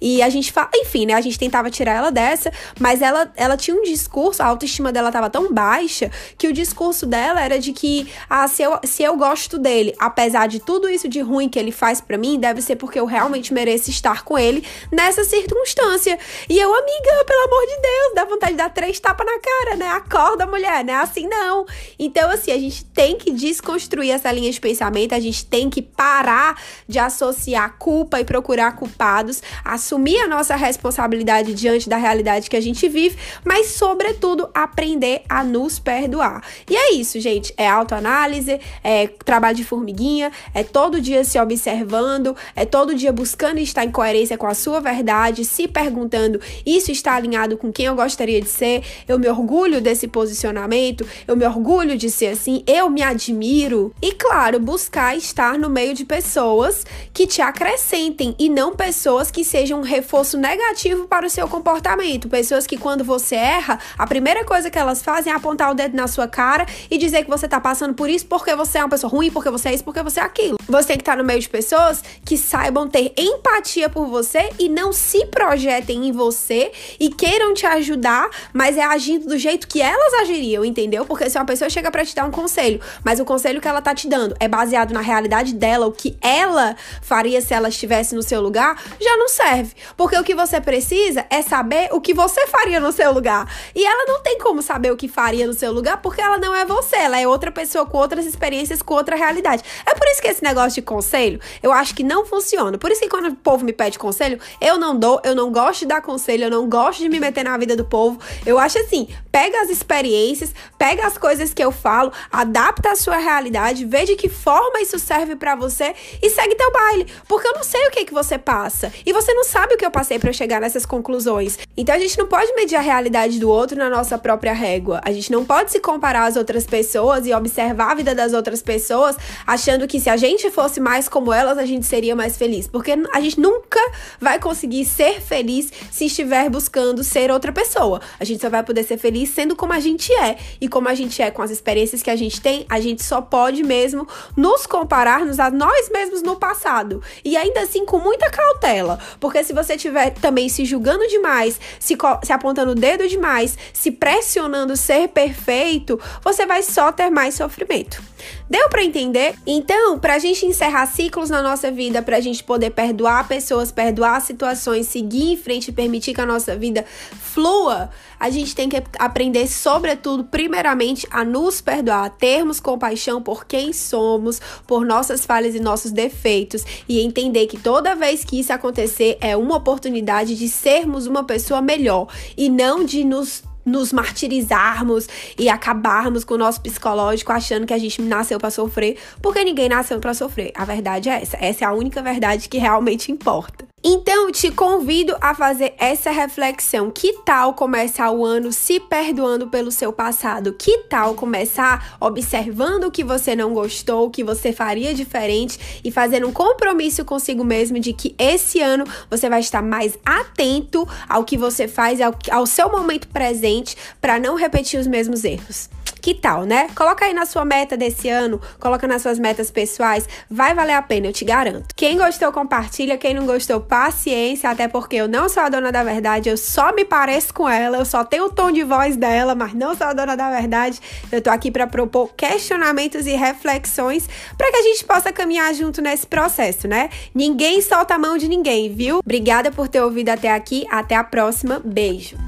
E 0.00 0.22
a 0.22 0.28
gente 0.28 0.52
fala, 0.52 0.70
enfim, 0.74 1.06
né? 1.06 1.14
A 1.14 1.20
gente 1.20 1.38
tentava 1.38 1.70
tirar 1.70 1.92
ela 1.92 2.10
dessa, 2.10 2.52
mas 2.78 3.02
ela, 3.02 3.30
ela 3.36 3.56
tinha 3.56 3.76
um 3.76 3.82
discurso, 3.82 4.42
a 4.42 4.46
autoestima 4.46 4.92
dela 4.92 5.10
tava 5.10 5.30
tão 5.30 5.52
baixa 5.52 6.10
que 6.36 6.48
o 6.48 6.52
discurso 6.52 7.06
dela 7.06 7.40
era 7.40 7.58
de 7.58 7.72
que, 7.72 8.08
ah, 8.28 8.46
se 8.48 8.62
eu, 8.62 8.78
se 8.84 9.02
eu 9.02 9.16
gosto 9.16 9.58
dele, 9.58 9.94
apesar 9.98 10.46
de 10.46 10.60
tudo 10.60 10.88
isso 10.88 11.08
de 11.08 11.20
ruim 11.20 11.48
que 11.48 11.58
ele 11.58 11.72
faz 11.72 12.00
para 12.00 12.18
mim, 12.18 12.38
deve 12.38 12.62
ser 12.62 12.76
porque 12.76 12.98
eu 12.98 13.06
realmente 13.06 13.52
mereço 13.52 13.90
estar 13.90 14.24
com 14.24 14.38
ele 14.38 14.64
nessa 14.92 15.24
circunstância. 15.24 16.18
E 16.48 16.58
eu, 16.58 16.74
amiga, 16.74 17.24
pelo 17.26 17.44
amor 17.44 17.66
de 17.66 17.80
Deus, 17.80 18.14
dá 18.14 18.24
vontade 18.24 18.52
de 18.52 18.58
dar 18.58 18.70
três 18.70 18.98
tapas 19.00 19.26
na 19.26 19.38
cara, 19.38 19.76
né? 19.76 19.86
Acorda, 19.88 20.46
mulher, 20.46 20.84
né? 20.84 20.94
Assim 20.94 21.26
não. 21.26 21.66
Então, 21.98 22.30
assim, 22.30 22.52
a 22.52 22.58
gente 22.58 22.84
tem 22.84 23.16
que 23.16 23.30
desconstruir 23.30 24.10
essa 24.10 24.30
linha 24.32 24.50
de 24.50 24.60
pensamento, 24.60 25.14
a 25.14 25.20
gente 25.20 25.44
tem 25.44 25.70
que 25.70 25.82
parar 25.82 26.60
de 26.86 26.98
associar 26.98 27.76
culpa 27.78 28.20
e 28.20 28.24
procurar 28.24 28.72
culpados, 28.72 29.37
assumir 29.64 30.18
a 30.20 30.28
nossa 30.28 30.56
responsabilidade 30.56 31.54
diante 31.54 31.88
da 31.88 31.96
realidade 31.96 32.48
que 32.48 32.56
a 32.56 32.60
gente 32.60 32.88
vive, 32.88 33.16
mas, 33.44 33.68
sobretudo, 33.68 34.48
aprender 34.54 35.22
a 35.28 35.42
nos 35.44 35.78
perdoar. 35.78 36.42
E 36.68 36.76
é 36.76 36.94
isso, 36.94 37.20
gente. 37.20 37.52
É 37.56 37.68
autoanálise, 37.68 38.60
é 38.82 39.06
trabalho 39.24 39.56
de 39.56 39.64
formiguinha, 39.64 40.30
é 40.54 40.62
todo 40.62 41.00
dia 41.00 41.24
se 41.24 41.38
observando, 41.38 42.36
é 42.54 42.64
todo 42.64 42.94
dia 42.94 43.12
buscando 43.12 43.58
estar 43.58 43.84
em 43.84 43.90
coerência 43.90 44.38
com 44.38 44.46
a 44.46 44.54
sua 44.54 44.80
verdade, 44.80 45.44
se 45.44 45.66
perguntando: 45.68 46.40
isso 46.64 46.90
está 46.90 47.14
alinhado 47.14 47.56
com 47.56 47.72
quem 47.72 47.86
eu 47.86 47.94
gostaria 47.94 48.40
de 48.40 48.48
ser? 48.48 48.82
Eu 49.06 49.18
me 49.18 49.28
orgulho 49.28 49.80
desse 49.80 50.08
posicionamento, 50.08 51.06
eu 51.26 51.36
me 51.36 51.46
orgulho 51.46 51.96
de 51.96 52.10
ser 52.10 52.28
assim, 52.28 52.62
eu 52.66 52.88
me 52.90 53.02
admiro. 53.02 53.92
E 54.02 54.12
claro, 54.12 54.58
buscar 54.58 55.16
estar 55.16 55.58
no 55.58 55.68
meio 55.68 55.94
de 55.94 56.04
pessoas 56.04 56.84
que 57.12 57.26
te 57.26 57.42
acrescentem 57.42 58.34
e 58.38 58.48
não 58.48 58.74
pessoas 58.74 59.27
que 59.30 59.44
sejam 59.44 59.80
um 59.80 59.82
reforço 59.82 60.36
negativo 60.36 61.06
para 61.06 61.26
o 61.26 61.30
seu 61.30 61.48
comportamento. 61.48 62.28
Pessoas 62.28 62.66
que 62.66 62.76
quando 62.76 63.04
você 63.04 63.34
erra, 63.34 63.78
a 63.96 64.06
primeira 64.06 64.44
coisa 64.44 64.70
que 64.70 64.78
elas 64.78 65.02
fazem 65.02 65.32
é 65.32 65.36
apontar 65.36 65.70
o 65.70 65.74
dedo 65.74 65.96
na 65.96 66.06
sua 66.06 66.26
cara 66.26 66.66
e 66.90 66.98
dizer 66.98 67.24
que 67.24 67.30
você 67.30 67.48
tá 67.48 67.60
passando 67.60 67.94
por 67.94 68.08
isso 68.08 68.26
porque 68.26 68.54
você 68.54 68.78
é 68.78 68.82
uma 68.82 68.90
pessoa 68.90 69.10
ruim, 69.10 69.30
porque 69.30 69.50
você 69.50 69.68
é 69.68 69.74
isso, 69.74 69.84
porque 69.84 70.02
você 70.02 70.20
é 70.20 70.22
aquilo. 70.22 70.58
Você 70.68 70.88
tem 70.88 70.96
que 70.96 71.02
estar 71.02 71.16
no 71.16 71.24
meio 71.24 71.40
de 71.40 71.48
pessoas 71.48 72.02
que 72.24 72.36
saibam 72.36 72.88
ter 72.88 73.12
empatia 73.16 73.88
por 73.88 74.06
você 74.06 74.50
e 74.58 74.68
não 74.68 74.92
se 74.92 75.26
projetem 75.26 76.06
em 76.06 76.12
você 76.12 76.72
e 76.98 77.10
queiram 77.10 77.54
te 77.54 77.66
ajudar, 77.66 78.28
mas 78.52 78.76
é 78.76 78.84
agindo 78.84 79.26
do 79.26 79.38
jeito 79.38 79.66
que 79.68 79.80
elas 79.80 80.14
agiriam, 80.14 80.64
entendeu? 80.64 81.04
Porque 81.04 81.28
se 81.28 81.38
uma 81.38 81.44
pessoa 81.44 81.70
chega 81.70 81.90
para 81.90 82.04
te 82.04 82.14
dar 82.14 82.24
um 82.24 82.30
conselho, 82.30 82.80
mas 83.04 83.20
o 83.20 83.24
conselho 83.24 83.60
que 83.60 83.68
ela 83.68 83.80
tá 83.80 83.94
te 83.94 84.08
dando 84.08 84.34
é 84.40 84.48
baseado 84.48 84.92
na 84.92 85.00
realidade 85.00 85.54
dela, 85.54 85.86
o 85.86 85.92
que 85.92 86.16
ela 86.20 86.76
faria 87.02 87.40
se 87.40 87.54
ela 87.54 87.68
estivesse 87.68 88.14
no 88.14 88.22
seu 88.22 88.40
lugar, 88.40 88.80
já 89.00 89.16
não 89.18 89.28
serve. 89.28 89.74
Porque 89.96 90.16
o 90.16 90.24
que 90.24 90.34
você 90.34 90.60
precisa 90.60 91.26
é 91.28 91.42
saber 91.42 91.88
o 91.92 92.00
que 92.00 92.14
você 92.14 92.46
faria 92.46 92.80
no 92.80 92.92
seu 92.92 93.12
lugar. 93.12 93.50
E 93.74 93.84
ela 93.84 94.06
não 94.06 94.22
tem 94.22 94.38
como 94.38 94.62
saber 94.62 94.90
o 94.92 94.96
que 94.96 95.08
faria 95.08 95.46
no 95.46 95.52
seu 95.52 95.72
lugar 95.72 96.00
porque 96.00 96.20
ela 96.20 96.38
não 96.38 96.54
é 96.54 96.64
você, 96.64 96.96
ela 96.96 97.20
é 97.20 97.26
outra 97.26 97.50
pessoa 97.50 97.86
com 97.86 97.98
outras 97.98 98.24
experiências, 98.26 98.82
com 98.82 98.94
outra 98.94 99.16
realidade. 99.16 99.62
É 99.84 99.94
por 99.94 100.06
isso 100.08 100.22
que 100.22 100.28
esse 100.28 100.42
negócio 100.42 100.76
de 100.76 100.82
conselho, 100.82 101.40
eu 101.62 101.72
acho 101.72 101.94
que 101.94 102.02
não 102.02 102.24
funciona. 102.24 102.78
Por 102.78 102.90
isso 102.90 103.00
que 103.00 103.08
quando 103.08 103.28
o 103.28 103.36
povo 103.36 103.64
me 103.64 103.72
pede 103.72 103.98
conselho, 103.98 104.38
eu 104.60 104.78
não 104.78 104.96
dou, 104.96 105.20
eu 105.24 105.34
não 105.34 105.50
gosto 105.50 105.80
de 105.80 105.86
dar 105.86 106.00
conselho, 106.00 106.44
eu 106.44 106.50
não 106.50 106.68
gosto 106.68 107.00
de 107.00 107.08
me 107.08 107.20
meter 107.20 107.44
na 107.44 107.56
vida 107.56 107.76
do 107.76 107.84
povo. 107.84 108.18
Eu 108.46 108.58
acho 108.58 108.78
assim, 108.78 109.08
pega 109.32 109.60
as 109.60 109.70
experiências, 109.70 110.54
pega 110.76 111.06
as 111.06 111.18
coisas 111.18 111.52
que 111.52 111.62
eu 111.62 111.72
falo, 111.72 112.12
adapta 112.30 112.92
a 112.92 112.96
sua 112.96 113.16
realidade, 113.16 113.84
vê 113.84 114.04
de 114.04 114.16
que 114.16 114.28
forma 114.28 114.80
isso 114.80 114.98
serve 114.98 115.36
para 115.36 115.54
você 115.54 115.94
e 116.22 116.30
segue 116.30 116.54
teu 116.54 116.72
baile. 116.72 117.06
Porque 117.26 117.46
eu 117.46 117.52
não 117.52 117.64
sei 117.64 117.86
o 117.86 117.90
que 117.90 118.04
que 118.04 118.14
você 118.14 118.38
passa 118.38 118.92
e 119.08 119.12
você 119.14 119.32
não 119.32 119.42
sabe 119.42 119.72
o 119.72 119.78
que 119.78 119.86
eu 119.86 119.90
passei 119.90 120.18
para 120.18 120.34
chegar 120.34 120.60
nessas 120.60 120.84
conclusões. 120.84 121.58
Então 121.74 121.94
a 121.94 121.98
gente 121.98 122.18
não 122.18 122.26
pode 122.26 122.52
medir 122.54 122.76
a 122.76 122.80
realidade 122.82 123.40
do 123.40 123.48
outro 123.48 123.74
na 123.74 123.88
nossa 123.88 124.18
própria 124.18 124.52
régua. 124.52 125.00
A 125.02 125.10
gente 125.10 125.32
não 125.32 125.46
pode 125.46 125.72
se 125.72 125.80
comparar 125.80 126.26
às 126.26 126.36
outras 126.36 126.66
pessoas 126.66 127.26
e 127.26 127.32
observar 127.32 127.92
a 127.92 127.94
vida 127.94 128.14
das 128.14 128.34
outras 128.34 128.60
pessoas 128.60 129.16
achando 129.46 129.88
que 129.88 129.98
se 129.98 130.10
a 130.10 130.18
gente 130.18 130.50
fosse 130.50 130.78
mais 130.78 131.08
como 131.08 131.32
elas, 131.32 131.56
a 131.56 131.64
gente 131.64 131.86
seria 131.86 132.14
mais 132.14 132.36
feliz. 132.36 132.66
Porque 132.66 132.92
a 133.10 133.20
gente 133.22 133.40
nunca 133.40 133.80
vai 134.20 134.38
conseguir 134.38 134.84
ser 134.84 135.22
feliz 135.22 135.72
se 135.90 136.04
estiver 136.04 136.50
buscando 136.50 137.02
ser 137.02 137.30
outra 137.30 137.50
pessoa. 137.50 138.02
A 138.20 138.24
gente 138.26 138.42
só 138.42 138.50
vai 138.50 138.62
poder 138.62 138.82
ser 138.82 138.98
feliz 138.98 139.30
sendo 139.30 139.56
como 139.56 139.72
a 139.72 139.80
gente 139.80 140.12
é. 140.12 140.36
E 140.60 140.68
como 140.68 140.86
a 140.86 140.94
gente 140.94 141.22
é 141.22 141.30
com 141.30 141.40
as 141.40 141.50
experiências 141.50 142.02
que 142.02 142.10
a 142.10 142.16
gente 142.16 142.42
tem, 142.42 142.66
a 142.68 142.78
gente 142.78 143.02
só 143.02 143.22
pode 143.22 143.62
mesmo 143.62 144.06
nos 144.36 144.66
compararmos 144.66 145.40
a 145.40 145.50
nós 145.50 145.88
mesmos 145.88 146.20
no 146.20 146.36
passado. 146.36 147.02
E 147.24 147.38
ainda 147.38 147.62
assim 147.62 147.86
com 147.86 147.98
muita 147.98 148.28
cautela. 148.28 148.97
Porque 149.20 149.42
se 149.44 149.52
você 149.52 149.74
estiver 149.74 150.10
também 150.10 150.48
se 150.48 150.64
julgando 150.64 151.06
demais, 151.06 151.60
se, 151.78 151.96
se 152.22 152.32
apontando 152.32 152.72
o 152.72 152.74
dedo 152.74 153.08
demais, 153.08 153.56
se 153.72 153.90
pressionando 153.90 154.76
ser 154.76 155.08
perfeito, 155.08 156.00
você 156.22 156.46
vai 156.46 156.62
só 156.62 156.92
ter 156.92 157.10
mais 157.10 157.34
sofrimento. 157.34 158.02
Deu 158.50 158.68
para 158.68 158.82
entender? 158.82 159.34
Então, 159.46 159.98
pra 159.98 160.18
gente 160.18 160.46
encerrar 160.46 160.86
ciclos 160.86 161.30
na 161.30 161.42
nossa 161.42 161.70
vida, 161.70 162.02
pra 162.02 162.20
gente 162.20 162.42
poder 162.42 162.70
perdoar 162.70 163.28
pessoas, 163.28 163.70
perdoar 163.70 164.20
situações, 164.20 164.88
seguir 164.88 165.32
em 165.32 165.36
frente 165.36 165.68
e 165.68 165.72
permitir 165.72 166.14
que 166.14 166.20
a 166.20 166.26
nossa 166.26 166.56
vida 166.56 166.84
flua, 167.20 167.90
a 168.18 168.30
gente 168.30 168.54
tem 168.54 168.68
que 168.68 168.82
aprender, 168.98 169.46
sobretudo, 169.46 170.24
primeiramente, 170.24 171.06
a 171.10 171.24
nos 171.24 171.60
perdoar, 171.60 172.04
a 172.04 172.10
termos 172.10 172.60
compaixão 172.60 173.22
por 173.22 173.46
quem 173.46 173.72
somos, 173.72 174.40
por 174.66 174.84
nossas 174.84 175.24
falhas 175.24 175.54
e 175.54 175.60
nossos 175.60 175.90
defeitos 175.90 176.64
e 176.88 177.00
entender 177.00 177.46
que 177.46 177.58
toda 177.58 177.94
vez 177.94 178.24
que 178.24 178.40
isso 178.40 178.52
acontecer 178.52 179.16
é 179.20 179.36
uma 179.36 179.56
oportunidade 179.56 180.34
de 180.34 180.48
sermos 180.48 181.06
uma 181.06 181.24
pessoa 181.24 181.60
melhor 181.60 182.08
e 182.36 182.48
não 182.48 182.84
de 182.84 183.04
nos 183.04 183.42
nos 183.68 183.92
martirizarmos 183.92 185.06
e 185.38 185.48
acabarmos 185.48 186.24
com 186.24 186.34
o 186.34 186.38
nosso 186.38 186.60
psicológico 186.60 187.30
achando 187.30 187.66
que 187.66 187.74
a 187.74 187.78
gente 187.78 188.00
nasceu 188.00 188.38
para 188.38 188.50
sofrer, 188.50 188.96
porque 189.20 189.44
ninguém 189.44 189.68
nasceu 189.68 190.00
para 190.00 190.14
sofrer. 190.14 190.52
A 190.54 190.64
verdade 190.64 191.10
é 191.10 191.20
essa. 191.20 191.36
Essa 191.36 191.64
é 191.64 191.68
a 191.68 191.72
única 191.72 192.00
verdade 192.02 192.48
que 192.48 192.56
realmente 192.56 193.12
importa. 193.12 193.67
Então, 193.82 194.32
te 194.32 194.50
convido 194.50 195.16
a 195.20 195.34
fazer 195.34 195.72
essa 195.78 196.10
reflexão. 196.10 196.90
Que 196.90 197.12
tal 197.24 197.54
começar 197.54 198.10
o 198.10 198.24
ano 198.24 198.52
se 198.52 198.80
perdoando 198.80 199.46
pelo 199.46 199.70
seu 199.70 199.92
passado? 199.92 200.52
Que 200.52 200.78
tal 200.88 201.14
começar 201.14 201.96
observando 202.00 202.84
o 202.84 202.90
que 202.90 203.04
você 203.04 203.36
não 203.36 203.54
gostou, 203.54 204.06
o 204.06 204.10
que 204.10 204.24
você 204.24 204.52
faria 204.52 204.92
diferente 204.92 205.80
e 205.84 205.92
fazendo 205.92 206.26
um 206.26 206.32
compromisso 206.32 207.04
consigo 207.04 207.44
mesmo 207.44 207.78
de 207.78 207.92
que 207.92 208.16
esse 208.18 208.60
ano 208.60 208.84
você 209.08 209.30
vai 209.30 209.40
estar 209.40 209.62
mais 209.62 209.96
atento 210.04 210.86
ao 211.08 211.24
que 211.24 211.38
você 211.38 211.68
faz, 211.68 212.00
ao, 212.00 212.14
ao 212.32 212.46
seu 212.46 212.68
momento 212.70 213.06
presente, 213.08 213.76
para 214.00 214.18
não 214.18 214.34
repetir 214.34 214.80
os 214.80 214.88
mesmos 214.88 215.22
erros. 215.22 215.70
Que 216.00 216.14
tal, 216.14 216.44
né? 216.44 216.68
Coloca 216.74 217.04
aí 217.04 217.12
na 217.12 217.26
sua 217.26 217.44
meta 217.44 217.76
desse 217.76 218.08
ano, 218.08 218.40
coloca 218.58 218.86
nas 218.86 219.02
suas 219.02 219.18
metas 219.18 219.50
pessoais, 219.50 220.08
vai 220.30 220.54
valer 220.54 220.74
a 220.74 220.82
pena, 220.82 221.08
eu 221.08 221.12
te 221.12 221.24
garanto. 221.24 221.74
Quem 221.74 221.98
gostou, 221.98 222.32
compartilha, 222.32 222.96
quem 222.96 223.14
não 223.14 223.26
gostou, 223.26 223.60
paciência, 223.68 224.50
até 224.50 224.66
porque 224.66 224.96
eu 224.96 225.06
não 225.06 225.28
sou 225.28 225.42
a 225.42 225.48
dona 225.48 225.70
da 225.70 225.84
verdade, 225.84 226.28
eu 226.28 226.36
só 226.36 226.72
me 226.72 226.84
pareço 226.84 227.32
com 227.32 227.48
ela, 227.48 227.76
eu 227.76 227.84
só 227.84 228.02
tenho 228.02 228.24
o 228.24 228.30
tom 228.30 228.50
de 228.50 228.64
voz 228.64 228.96
dela, 228.96 229.34
mas 229.34 229.54
não 229.54 229.74
sou 229.74 229.86
a 229.86 229.92
dona 229.92 230.16
da 230.16 230.30
verdade. 230.30 230.80
Eu 231.12 231.20
tô 231.20 231.30
aqui 231.30 231.50
para 231.50 231.66
propor 231.66 232.14
questionamentos 232.14 233.06
e 233.06 233.12
reflexões 233.12 234.08
para 234.36 234.50
que 234.50 234.56
a 234.56 234.62
gente 234.62 234.84
possa 234.84 235.12
caminhar 235.12 235.52
junto 235.54 235.82
nesse 235.82 236.06
processo, 236.06 236.66
né? 236.66 236.88
Ninguém 237.14 237.60
solta 237.60 237.94
a 237.94 237.98
mão 237.98 238.16
de 238.16 238.28
ninguém, 238.28 238.72
viu? 238.72 238.98
Obrigada 238.98 239.50
por 239.52 239.68
ter 239.68 239.82
ouvido 239.82 240.08
até 240.08 240.32
aqui, 240.32 240.66
até 240.70 240.96
a 240.96 241.04
próxima, 241.04 241.60
beijo. 241.62 242.27